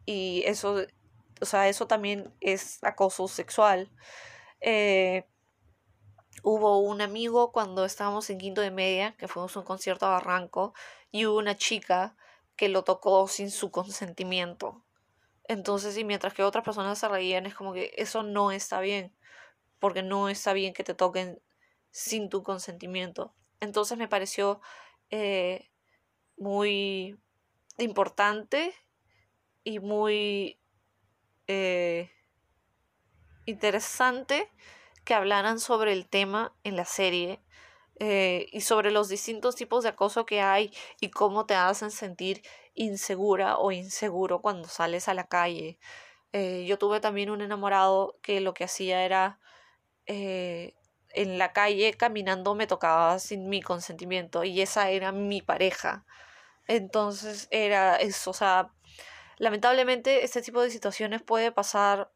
Y 0.06 0.44
eso, 0.46 0.82
o 1.40 1.46
sea, 1.46 1.70
eso 1.70 1.88
también 1.88 2.34
es 2.42 2.84
acoso 2.84 3.30
sexual. 3.30 3.90
Eh, 4.60 5.26
hubo 6.44 6.80
un 6.80 7.02
amigo 7.02 7.54
cuando 7.54 7.86
estábamos 7.86 8.30
en 8.30 8.40
quinto 8.40 8.60
de 8.60 8.72
media, 8.72 9.16
que 9.18 9.30
fuimos 9.30 9.56
a 9.56 9.60
un 9.60 9.66
concierto 9.66 10.06
a 10.06 10.10
Barranco, 10.10 10.74
y 11.12 11.26
hubo 11.26 11.38
una 11.38 11.56
chica 11.56 12.16
que 12.56 12.70
lo 12.70 12.84
tocó 12.84 13.28
sin 13.28 13.52
su 13.52 13.72
consentimiento. 13.72 14.84
Entonces, 15.46 15.98
y 15.98 16.04
mientras 16.04 16.34
que 16.34 16.44
otras 16.44 16.64
personas 16.64 17.00
se 17.00 17.08
reían, 17.08 17.46
es 17.46 17.56
como 17.56 17.74
que 17.74 17.94
eso 17.98 18.24
no 18.24 18.52
está 18.52 18.80
bien 18.82 19.14
porque 19.80 20.04
no 20.04 20.30
está 20.30 20.54
bien 20.54 20.74
que 20.74 20.84
te 20.84 20.94
toquen 20.94 21.42
sin 21.92 22.30
tu 22.30 22.44
consentimiento. 22.44 23.34
Entonces 23.60 23.98
me 23.98 24.08
pareció 24.08 24.62
eh, 25.10 25.70
muy 26.38 27.18
importante 27.78 28.74
y 29.64 29.80
muy 29.80 30.60
eh, 31.48 32.12
interesante 33.46 34.52
que 35.06 35.14
hablaran 35.14 35.60
sobre 35.60 35.94
el 35.94 36.08
tema 36.08 36.54
en 36.64 36.76
la 36.76 36.86
serie 36.86 37.42
eh, 38.00 38.48
y 38.52 38.62
sobre 38.62 38.92
los 38.92 39.10
distintos 39.10 39.56
tipos 39.56 39.84
de 39.84 39.90
acoso 39.90 40.26
que 40.26 40.42
hay 40.42 40.72
y 41.00 41.10
cómo 41.10 41.46
te 41.46 41.56
hacen 41.56 41.92
sentir 41.92 42.42
insegura 42.74 43.58
o 43.58 43.72
inseguro 43.72 44.42
cuando 44.42 44.68
sales 44.70 45.08
a 45.08 45.14
la 45.14 45.28
calle. 45.28 45.80
yo 46.34 46.78
tuve 46.78 47.00
también 47.00 47.30
un 47.30 47.42
enamorado 47.42 48.18
que 48.22 48.40
lo 48.42 48.54
que 48.54 48.64
hacía 48.64 49.04
era 49.04 49.40
eh, 50.12 50.74
en 51.12 51.38
la 51.38 51.54
calle 51.54 51.94
caminando 51.94 52.56
me 52.56 52.66
tocaba 52.66 53.20
sin 53.20 53.48
mi 53.48 53.62
consentimiento 53.62 54.44
y 54.44 54.62
esa 54.62 54.90
era 54.90 55.12
mi 55.12 55.42
pareja. 55.42 56.06
Entonces 56.68 57.48
era 57.52 57.96
eso, 57.98 58.32
o 58.32 58.34
sea, 58.34 58.74
lamentablemente 59.38 60.24
este 60.24 60.42
tipo 60.42 60.62
de 60.62 60.72
situaciones 60.72 61.22
puede 61.22 61.52
pasar, 61.52 62.12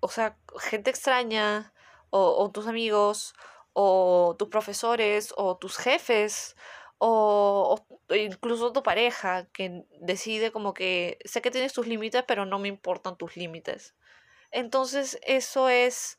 o 0.00 0.08
sea, 0.08 0.38
gente 0.60 0.90
extraña 0.90 1.72
o, 2.10 2.50
tus 2.50 2.66
amigos 2.66 3.34
o 3.80 4.34
tus 4.36 4.48
profesores 4.48 5.32
o 5.36 5.56
tus 5.56 5.76
jefes 5.76 6.56
o, 6.98 7.78
incluso 8.10 8.72
tu 8.72 8.82
pareja 8.82 9.46
que 9.52 9.84
decide 10.00 10.50
como 10.50 10.74
que 10.74 11.18
sé 11.24 11.40
que 11.40 11.52
tienes 11.52 11.72
tus 11.72 11.86
límites 11.86 12.24
pero 12.26 12.44
no 12.44 12.58
me 12.58 12.66
importan 12.66 13.16
tus 13.16 13.36
límites. 13.36 13.94
Entonces, 14.50 15.16
eso 15.22 15.68
es, 15.68 16.18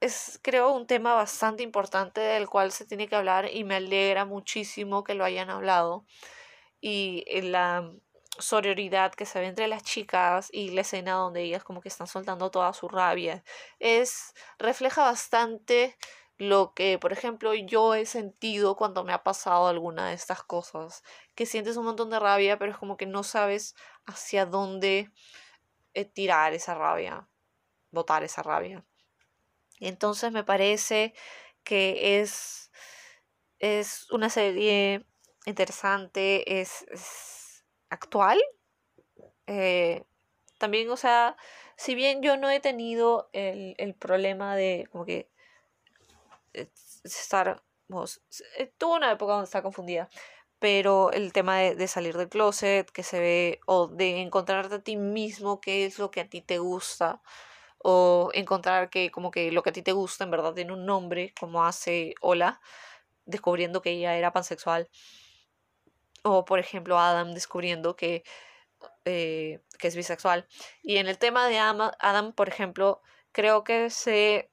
es, 0.00 0.38
creo, 0.42 0.70
un 0.70 0.86
tema 0.86 1.14
bastante 1.14 1.64
importante 1.64 2.20
del 2.20 2.48
cual 2.48 2.70
se 2.70 2.86
tiene 2.86 3.08
que 3.08 3.16
hablar 3.16 3.50
y 3.52 3.64
me 3.64 3.74
alegra 3.74 4.24
muchísimo 4.24 5.02
que 5.02 5.14
lo 5.14 5.24
hayan 5.24 5.50
hablado. 5.50 6.06
Y 6.80 7.24
la 7.50 7.90
sororidad 8.38 9.14
que 9.14 9.26
se 9.26 9.40
ve 9.40 9.46
entre 9.46 9.68
las 9.68 9.82
chicas 9.82 10.48
y 10.52 10.70
la 10.70 10.82
escena 10.82 11.12
donde 11.12 11.42
ellas 11.42 11.64
como 11.64 11.80
que 11.80 11.88
están 11.88 12.06
soltando 12.06 12.50
toda 12.50 12.72
su 12.72 12.88
rabia 12.88 13.42
es 13.78 14.34
refleja 14.58 15.02
bastante 15.02 15.96
lo 16.38 16.74
que 16.74 16.98
por 16.98 17.12
ejemplo 17.12 17.54
yo 17.54 17.94
he 17.94 18.06
sentido 18.06 18.76
cuando 18.76 19.04
me 19.04 19.12
ha 19.12 19.22
pasado 19.22 19.68
alguna 19.68 20.08
de 20.08 20.14
estas 20.14 20.42
cosas 20.42 21.02
que 21.34 21.46
sientes 21.46 21.76
un 21.76 21.86
montón 21.86 22.10
de 22.10 22.20
rabia 22.20 22.58
pero 22.58 22.72
es 22.72 22.78
como 22.78 22.96
que 22.96 23.06
no 23.06 23.22
sabes 23.22 23.74
hacia 24.06 24.46
dónde 24.46 25.10
eh, 25.96 26.04
tirar 26.04 26.52
esa 26.52 26.74
rabia, 26.74 27.26
botar 27.90 28.22
esa 28.22 28.42
rabia. 28.42 28.84
Entonces 29.80 30.30
me 30.30 30.44
parece 30.44 31.14
que 31.64 32.20
es, 32.20 32.70
es 33.60 34.10
una 34.10 34.28
serie 34.28 35.06
interesante, 35.46 36.60
es, 36.60 36.84
actual. 37.90 38.40
Eh, 39.46 40.04
también, 40.58 40.90
o 40.90 40.96
sea, 40.96 41.36
si 41.76 41.94
bien 41.94 42.22
yo 42.22 42.36
no 42.36 42.50
he 42.50 42.60
tenido 42.60 43.28
el, 43.32 43.74
el 43.78 43.94
problema 43.94 44.56
de 44.56 44.88
como 44.90 45.04
que 45.04 45.30
eh, 46.54 46.68
estar, 47.04 47.62
tuvo 48.78 48.96
una 48.96 49.12
época 49.12 49.32
donde 49.32 49.44
estaba 49.44 49.62
confundida, 49.62 50.08
pero 50.58 51.12
el 51.12 51.32
tema 51.32 51.58
de, 51.58 51.88
salir 51.88 52.16
del 52.16 52.28
closet, 52.28 52.90
que 52.90 53.02
se 53.02 53.20
ve, 53.20 53.60
o 53.66 53.88
de 53.88 54.20
encontrarte 54.22 54.76
a 54.76 54.82
ti 54.82 54.96
mismo, 54.96 55.60
qué 55.60 55.84
es 55.84 55.98
lo 55.98 56.10
que 56.10 56.20
a 56.20 56.28
ti 56.28 56.40
te 56.40 56.58
gusta, 56.58 57.20
o 57.78 58.30
encontrar 58.34 58.90
que 58.90 59.10
como 59.10 59.30
que 59.30 59.52
lo 59.52 59.62
que 59.62 59.70
a 59.70 59.72
ti 59.72 59.82
te 59.82 59.92
gusta 59.92 60.24
en 60.24 60.30
verdad 60.30 60.54
tiene 60.54 60.72
un 60.72 60.86
nombre, 60.86 61.34
como 61.38 61.64
hace 61.64 62.14
Ola, 62.20 62.60
descubriendo 63.26 63.82
que 63.82 63.90
ella 63.92 64.16
era 64.16 64.32
pansexual, 64.32 64.88
O 66.28 66.44
por 66.44 66.58
ejemplo 66.58 66.98
Adam 66.98 67.34
descubriendo 67.34 67.94
que, 67.94 68.24
eh, 69.04 69.60
que 69.78 69.88
es 69.88 69.94
bisexual. 69.94 70.48
Y 70.82 70.96
en 70.96 71.06
el 71.06 71.18
tema 71.18 71.46
de 71.46 71.58
Adam, 71.58 72.32
por 72.32 72.48
ejemplo, 72.48 73.00
creo 73.30 73.62
que 73.62 73.90
se 73.90 74.50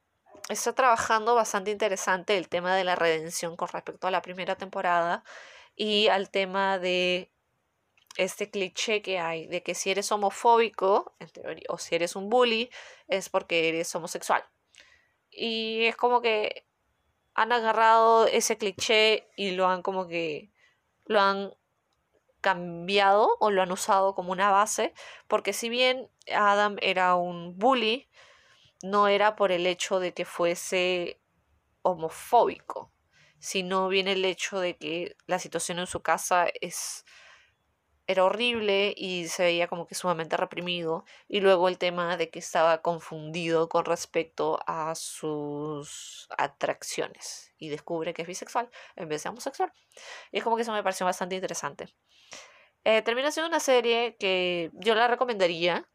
está 0.49 0.73
trabajando 0.75 1.33
bastante 1.33 1.71
interesante 1.71 2.37
el 2.37 2.47
tema 2.49 2.75
de 2.75 2.83
la 2.83 2.95
redención 2.95 3.55
con 3.57 3.69
respecto 3.69 4.07
a 4.07 4.11
la 4.11 4.21
primera 4.21 4.55
temporada 4.55 5.23
y 5.75 6.09
al 6.09 6.29
tema 6.29 6.77
de 6.77 7.31
este 8.17 8.51
cliché 8.51 9.01
que 9.01 9.17
hay 9.19 9.47
de 9.47 9.63
que 9.63 9.73
si 9.73 9.89
eres 9.89 10.11
homofóbico, 10.11 11.15
en 11.19 11.29
teoría, 11.29 11.65
o 11.69 11.77
si 11.79 11.95
eres 11.95 12.15
un 12.15 12.29
bully, 12.29 12.69
es 13.07 13.29
porque 13.29 13.69
eres 13.69 13.95
homosexual. 13.95 14.43
Y 15.31 15.85
es 15.85 15.95
como 15.95 16.21
que 16.21 16.67
han 17.33 17.51
agarrado 17.51 18.27
ese 18.27 18.57
cliché 18.57 19.27
y 19.35 19.51
lo 19.51 19.67
han 19.67 19.81
como 19.81 20.07
que 20.07 20.51
lo 21.05 21.19
han 21.19 21.53
cambiado 22.43 23.37
o 23.39 23.49
lo 23.49 23.63
han 23.63 23.71
usado 23.71 24.13
como 24.13 24.31
una 24.31 24.51
base, 24.51 24.93
porque 25.27 25.53
si 25.53 25.69
bien 25.69 26.11
Adam 26.31 26.75
era 26.81 27.15
un 27.15 27.57
bully, 27.57 28.09
no 28.83 29.07
era 29.07 29.35
por 29.35 29.51
el 29.51 29.65
hecho 29.65 29.99
de 29.99 30.13
que 30.13 30.25
fuese 30.25 31.21
homofóbico, 31.81 32.91
sino 33.39 33.87
bien 33.87 34.07
el 34.07 34.25
hecho 34.25 34.59
de 34.59 34.77
que 34.77 35.15
la 35.25 35.39
situación 35.39 35.79
en 35.79 35.87
su 35.87 36.01
casa 36.01 36.47
es 36.61 37.05
era 38.07 38.25
horrible 38.25 38.93
y 38.97 39.27
se 39.27 39.43
veía 39.43 39.67
como 39.67 39.87
que 39.87 39.95
sumamente 39.95 40.37
reprimido. 40.37 41.05
Y 41.27 41.39
luego 41.39 41.67
el 41.67 41.77
tema 41.77 42.17
de 42.17 42.29
que 42.29 42.39
estaba 42.39 42.81
confundido 42.81 43.69
con 43.69 43.85
respecto 43.85 44.59
a 44.67 44.95
sus 44.95 46.27
atracciones 46.37 47.53
y 47.57 47.69
descubre 47.69 48.13
que 48.13 48.23
es 48.23 48.27
bisexual 48.27 48.69
en 48.95 49.07
vez 49.07 49.23
de 49.23 49.29
homosexual. 49.29 49.71
Y 50.31 50.37
es 50.39 50.43
como 50.43 50.55
que 50.55 50.63
eso 50.63 50.73
me 50.73 50.83
pareció 50.83 51.05
bastante 51.05 51.35
interesante. 51.35 51.93
Eh, 52.83 53.01
termina 53.01 53.31
siendo 53.31 53.47
una 53.47 53.61
serie 53.61 54.17
que 54.17 54.71
yo 54.73 54.95
la 54.95 55.07
recomendaría 55.07 55.87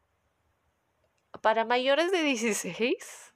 para 1.41 1.65
mayores 1.65 2.11
de 2.11 2.23
16. 2.23 3.33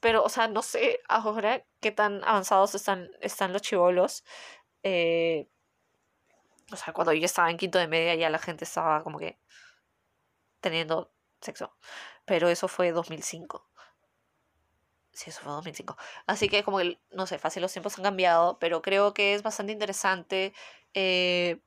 Pero, 0.00 0.24
o 0.24 0.28
sea, 0.28 0.48
no 0.48 0.62
sé 0.62 1.00
ahora 1.08 1.64
qué 1.80 1.92
tan 1.92 2.22
avanzados 2.24 2.74
están, 2.74 3.10
están 3.20 3.52
los 3.52 3.62
chivolos. 3.62 4.24
Eh, 4.82 5.48
o 6.72 6.76
sea, 6.76 6.92
cuando 6.92 7.12
yo 7.12 7.24
estaba 7.24 7.50
en 7.50 7.56
quinto 7.56 7.78
de 7.78 7.88
media 7.88 8.14
ya 8.14 8.30
la 8.30 8.38
gente 8.38 8.64
estaba 8.64 9.02
como 9.02 9.18
que 9.18 9.38
teniendo 10.60 11.12
sexo. 11.40 11.76
Pero 12.24 12.48
eso 12.48 12.68
fue 12.68 12.92
2005. 12.92 13.68
Sí, 15.12 15.30
eso 15.30 15.40
fue 15.42 15.52
2005. 15.52 15.96
Así 16.26 16.48
que 16.48 16.62
como 16.64 16.78
que, 16.78 17.00
no 17.10 17.26
sé, 17.26 17.38
fácil 17.38 17.62
los 17.62 17.72
tiempos 17.72 17.96
han 17.98 18.04
cambiado, 18.04 18.58
pero 18.58 18.82
creo 18.82 19.14
que 19.14 19.34
es 19.34 19.42
bastante 19.42 19.72
interesante 19.72 20.52
eh, 20.94 21.62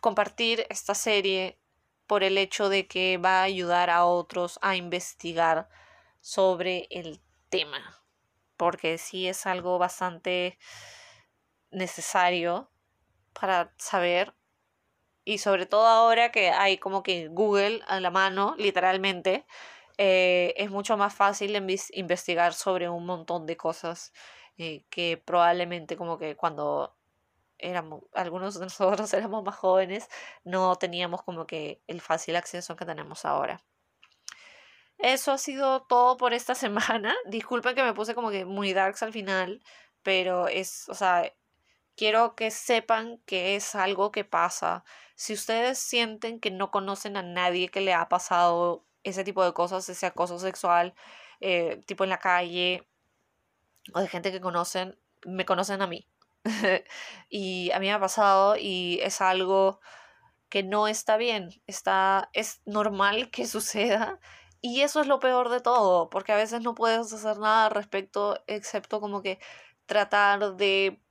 compartir 0.00 0.66
esta 0.68 0.94
serie 0.94 1.58
por 2.06 2.24
el 2.24 2.36
hecho 2.36 2.68
de 2.68 2.86
que 2.86 3.18
va 3.18 3.40
a 3.40 3.44
ayudar 3.44 3.88
a 3.90 4.04
otros 4.04 4.58
a 4.62 4.76
investigar 4.76 5.68
sobre 6.20 6.86
el 6.90 7.22
tema. 7.48 8.02
Porque 8.56 8.98
sí 8.98 9.28
es 9.28 9.46
algo 9.46 9.78
bastante 9.78 10.58
necesario 11.70 12.70
para 13.38 13.72
saber 13.78 14.34
y 15.24 15.38
sobre 15.38 15.66
todo 15.66 15.86
ahora 15.86 16.30
que 16.32 16.50
hay 16.50 16.78
como 16.78 17.02
que 17.02 17.28
Google 17.28 17.80
a 17.86 18.00
la 18.00 18.10
mano, 18.10 18.54
literalmente, 18.58 19.46
eh, 19.98 20.54
es 20.56 20.70
mucho 20.70 20.96
más 20.96 21.14
fácil 21.14 21.56
investigar 21.92 22.52
sobre 22.52 22.88
un 22.88 23.06
montón 23.06 23.46
de 23.46 23.56
cosas 23.56 24.12
eh, 24.58 24.84
que 24.90 25.16
probablemente 25.24 25.96
como 25.96 26.18
que 26.18 26.36
cuando 26.36 26.94
éramos, 27.58 28.02
algunos 28.12 28.54
de 28.54 28.66
nosotros 28.66 29.12
éramos 29.14 29.44
más 29.44 29.56
jóvenes, 29.56 30.08
no 30.44 30.76
teníamos 30.76 31.22
como 31.22 31.46
que 31.46 31.82
el 31.86 32.00
fácil 32.00 32.36
acceso 32.36 32.76
que 32.76 32.84
tenemos 32.84 33.24
ahora. 33.24 33.62
Eso 34.98 35.32
ha 35.32 35.38
sido 35.38 35.82
todo 35.82 36.16
por 36.16 36.34
esta 36.34 36.54
semana. 36.54 37.14
Disculpen 37.26 37.74
que 37.74 37.82
me 37.82 37.94
puse 37.94 38.14
como 38.14 38.30
que 38.30 38.44
muy 38.44 38.72
darks 38.72 39.02
al 39.02 39.12
final, 39.12 39.62
pero 40.02 40.48
es, 40.48 40.88
o 40.88 40.94
sea, 40.94 41.32
quiero 41.96 42.34
que 42.36 42.50
sepan 42.50 43.18
que 43.26 43.56
es 43.56 43.74
algo 43.74 44.12
que 44.12 44.24
pasa. 44.24 44.84
Si 45.16 45.32
ustedes 45.34 45.78
sienten 45.78 46.40
que 46.40 46.50
no 46.50 46.70
conocen 46.70 47.16
a 47.16 47.22
nadie 47.22 47.68
que 47.68 47.80
le 47.80 47.94
ha 47.94 48.08
pasado 48.08 48.86
ese 49.04 49.24
tipo 49.24 49.44
de 49.44 49.52
cosas, 49.54 49.88
ese 49.88 50.06
acoso 50.06 50.38
sexual, 50.38 50.94
eh, 51.40 51.82
tipo 51.86 52.04
en 52.04 52.10
la 52.10 52.18
calle, 52.18 52.88
o 53.94 54.00
de 54.00 54.08
gente 54.08 54.32
que 54.32 54.40
conocen, 54.40 54.98
me 55.26 55.44
conocen 55.44 55.82
a 55.82 55.86
mí. 55.86 56.08
y 57.30 57.70
a 57.72 57.80
mí 57.80 57.86
me 57.86 57.92
ha 57.92 58.00
pasado 58.00 58.56
y 58.58 59.00
es 59.02 59.20
algo 59.20 59.80
que 60.48 60.62
no 60.62 60.88
está 60.88 61.16
bien, 61.16 61.50
está, 61.66 62.30
es 62.32 62.62
normal 62.66 63.30
que 63.30 63.46
suceda. 63.48 64.20
Y 64.60 64.82
eso 64.82 65.00
es 65.00 65.06
lo 65.06 65.20
peor 65.20 65.50
de 65.50 65.60
todo, 65.60 66.08
porque 66.10 66.32
a 66.32 66.36
veces 66.36 66.62
no 66.62 66.74
puedes 66.74 67.12
hacer 67.12 67.38
nada 67.38 67.66
al 67.66 67.72
respecto, 67.72 68.42
excepto 68.46 69.00
como 69.00 69.22
que 69.22 69.38
tratar 69.86 70.56
de 70.56 71.03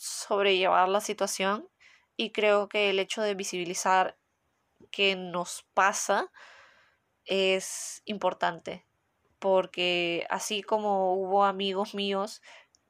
sobrellevar 0.00 0.88
la 0.88 1.02
situación 1.02 1.68
y 2.16 2.32
creo 2.32 2.68
que 2.68 2.88
el 2.90 2.98
hecho 2.98 3.20
de 3.20 3.34
visibilizar 3.34 4.16
qué 4.90 5.14
nos 5.14 5.66
pasa 5.74 6.32
es 7.26 8.00
importante 8.06 8.86
porque 9.38 10.26
así 10.30 10.62
como 10.62 11.14
hubo 11.14 11.44
amigos 11.44 11.94
míos 11.94 12.40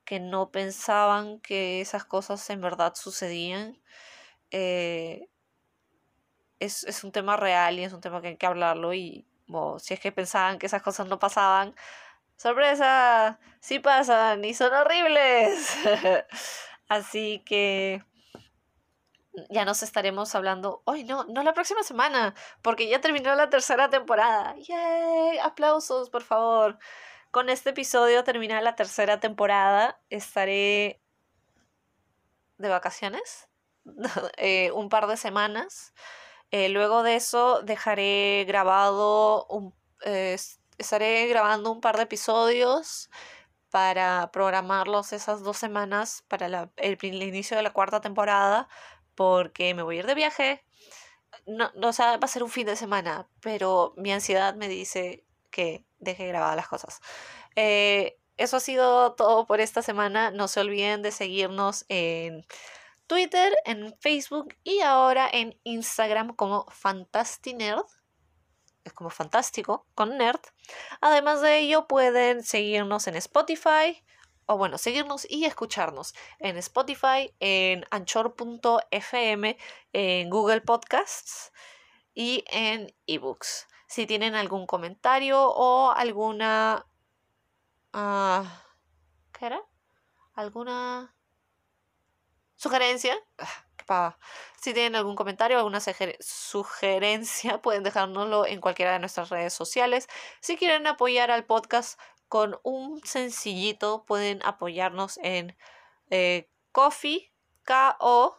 que 0.05 0.21
no 0.21 0.51
pensaban 0.51 1.41
que 1.41 1.81
esas 1.81 2.05
cosas 2.05 2.49
en 2.51 2.61
verdad 2.61 2.95
sucedían, 2.95 3.81
eh, 4.51 5.29
es, 6.61 6.85
es, 6.85 7.05
un 7.05 7.13
tema 7.13 7.37
real 7.37 7.79
y 7.79 7.85
es 7.85 7.93
un 7.93 8.01
tema 8.01 8.21
que 8.21 8.29
hay 8.29 8.37
que 8.37 8.47
hablarlo 8.47 8.93
y 8.95 9.27
si 9.79 9.95
es 9.95 10.01
que 10.01 10.13
pensaban 10.13 10.59
que 10.59 10.67
esas 10.67 10.83
cosas 10.83 11.09
no 11.09 11.19
pasaban, 11.19 11.75
sorpresa, 12.37 13.41
sí 13.61 13.81
pasan 13.81 14.45
y 14.45 14.55
son 14.55 14.73
horribles. 14.73 15.77
Así 16.91 17.41
que 17.47 18.03
ya 19.49 19.65
nos 19.65 19.85
estaremos 19.85 20.35
hablando 20.35 20.83
hoy, 20.87 21.05
no, 21.05 21.23
no 21.25 21.45
la 21.45 21.55
próxima 21.55 21.85
semana, 21.85 22.35
porque 22.63 22.89
ya 22.89 23.01
terminó 23.01 23.33
la 23.37 23.49
tercera 23.49 23.89
temporada. 23.91 24.57
¡Yay! 24.57 25.39
Aplausos, 25.39 26.11
por 26.11 26.25
favor. 26.25 26.81
Con 27.31 27.49
este 27.49 27.71
episodio 27.71 28.25
termina 28.25 28.61
la 28.61 28.75
tercera 28.75 29.21
temporada. 29.21 30.01
Estaré 30.11 31.01
de 32.59 32.69
vacaciones 32.69 33.49
eh, 34.37 34.73
un 34.73 34.89
par 34.89 35.07
de 35.07 35.17
semanas. 35.17 35.95
Eh, 36.51 36.71
luego 36.71 37.05
de 37.05 37.15
eso 37.15 37.63
dejaré 37.63 38.45
grabado 38.49 39.47
un, 39.47 39.73
eh, 40.05 40.37
estaré 40.77 41.29
grabando 41.29 41.71
un 41.71 41.81
par 41.81 41.97
de 41.99 42.03
episodios 42.03 43.11
para 43.71 44.31
programarlos 44.33 45.13
esas 45.13 45.43
dos 45.43 45.57
semanas 45.57 46.25
para 46.29 46.71
el, 46.77 46.99
inicio 47.03 47.57
de 47.57 47.63
la 47.63 47.73
cuarta 47.73 48.01
temporada 48.01 48.69
porque 49.15 49.75
me 49.75 49.83
voy 49.83 49.97
a 49.97 49.99
ir 50.01 50.07
de 50.07 50.15
viaje. 50.15 50.65
No, 51.47 51.71
no, 51.75 51.91
o 51.91 51.93
va 51.93 52.19
a 52.21 52.27
ser 52.27 52.43
un 52.43 52.51
fin 52.51 52.67
de 52.67 52.77
semana, 52.77 53.29
pero 53.41 53.95
mi 53.97 54.13
ansiedad 54.13 54.55
me 54.55 54.69
dice 54.69 55.25
que 55.51 55.85
deje 55.99 56.27
grabadas 56.27 56.57
las 56.57 56.69
cosas. 56.69 57.01
Eh, 57.57 58.19
eso 58.37 58.57
ha 58.57 58.61
sido 58.61 59.15
todo 59.15 59.47
por 59.47 59.61
esta 59.61 59.83
semana. 59.83 60.31
No 60.31 60.49
se 60.49 60.61
olviden 60.61 61.03
de 61.03 61.13
seguirnos 61.13 61.85
en 61.89 62.45
Twitter, 63.07 63.53
en 63.65 63.95
Facebook 64.01 64.57
y 64.65 64.81
ahora 64.81 65.29
en 65.31 65.59
Instagram 65.65 66.35
como 66.35 66.67
Fantastinerd 66.71 67.85
es 68.85 68.93
como 68.93 69.11
fantástico, 69.11 69.87
con 69.95 70.17
Nerd. 70.17 70.41
Además 71.01 71.41
de 71.41 71.59
ello, 71.59 71.87
pueden 71.87 72.43
seguirnos 72.43 73.07
en 73.07 73.17
Spotify, 73.17 74.05
o 74.47 74.57
bueno, 74.57 74.79
seguirnos 74.79 75.27
y 75.31 75.45
escucharnos 75.45 76.15
en 76.39 76.57
Spotify, 76.57 77.33
en 77.41 77.85
anchor.fm, 77.91 79.59
en 79.93 80.31
Google 80.31 80.61
Podcasts 80.63 81.53
y 82.15 82.45
en 82.51 82.95
eBooks. 83.07 83.69
Si 83.87 84.07
tienen 84.07 84.35
algún 84.35 84.67
comentario 84.67 85.41
o 85.41 85.91
alguna... 85.91 86.87
Uh, 87.93 88.45
¿Qué 89.33 89.47
era? 89.47 89.63
¿Alguna 90.35 91.15
sugerencia? 92.57 93.17
Si 94.61 94.73
tienen 94.75 94.97
algún 94.97 95.17
comentario, 95.17 95.59
alguna 95.59 95.81
sugerencia, 96.21 97.59
pueden 97.63 97.83
dejárnoslo 97.83 98.47
en 98.47 98.61
cualquiera 98.61 98.93
de 98.93 98.99
nuestras 98.99 99.31
redes 99.31 99.53
sociales. 99.53 100.09
Si 100.41 100.57
quieren 100.57 100.87
apoyar 100.87 101.31
al 101.31 101.45
podcast 101.45 101.99
con 102.29 102.61
un 102.63 103.01
sencillito, 103.05 104.05
pueden 104.07 104.41
apoyarnos 104.45 105.19
en 105.23 105.57
eh, 106.11 106.49
coffee, 106.73 107.33
ko 107.65 108.37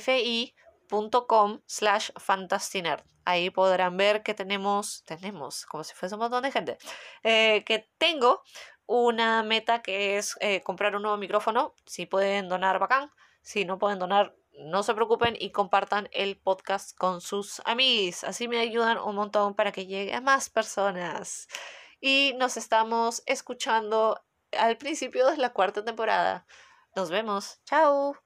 fi.com 0.00 1.60
slash 1.66 2.10
fantastinerd. 2.18 3.02
Ahí 3.24 3.50
podrán 3.50 3.96
ver 3.96 4.22
que 4.22 4.34
tenemos, 4.34 5.02
tenemos, 5.04 5.66
como 5.66 5.82
si 5.82 5.94
fuese 5.94 6.14
un 6.14 6.20
montón 6.20 6.42
de 6.42 6.52
gente, 6.52 6.78
eh, 7.24 7.64
que 7.64 7.88
tengo 7.98 8.42
una 8.86 9.42
meta 9.42 9.82
que 9.82 10.16
es 10.16 10.36
eh, 10.40 10.62
comprar 10.62 10.94
un 10.94 11.02
nuevo 11.02 11.16
micrófono. 11.16 11.74
Si 11.86 12.06
pueden 12.06 12.48
donar, 12.48 12.78
bacán. 12.78 13.10
Si 13.46 13.64
no 13.64 13.78
pueden 13.78 14.00
donar, 14.00 14.34
no 14.58 14.82
se 14.82 14.92
preocupen 14.92 15.36
y 15.38 15.52
compartan 15.52 16.08
el 16.10 16.36
podcast 16.36 16.96
con 16.98 17.20
sus 17.20 17.62
amigos. 17.64 18.24
Así 18.24 18.48
me 18.48 18.58
ayudan 18.58 18.98
un 18.98 19.14
montón 19.14 19.54
para 19.54 19.70
que 19.70 19.86
llegue 19.86 20.12
a 20.14 20.20
más 20.20 20.50
personas. 20.50 21.46
Y 22.00 22.34
nos 22.38 22.56
estamos 22.56 23.22
escuchando 23.24 24.20
al 24.50 24.76
principio 24.78 25.30
de 25.30 25.36
la 25.36 25.52
cuarta 25.52 25.84
temporada. 25.84 26.44
Nos 26.96 27.08
vemos. 27.08 27.60
Chao. 27.64 28.25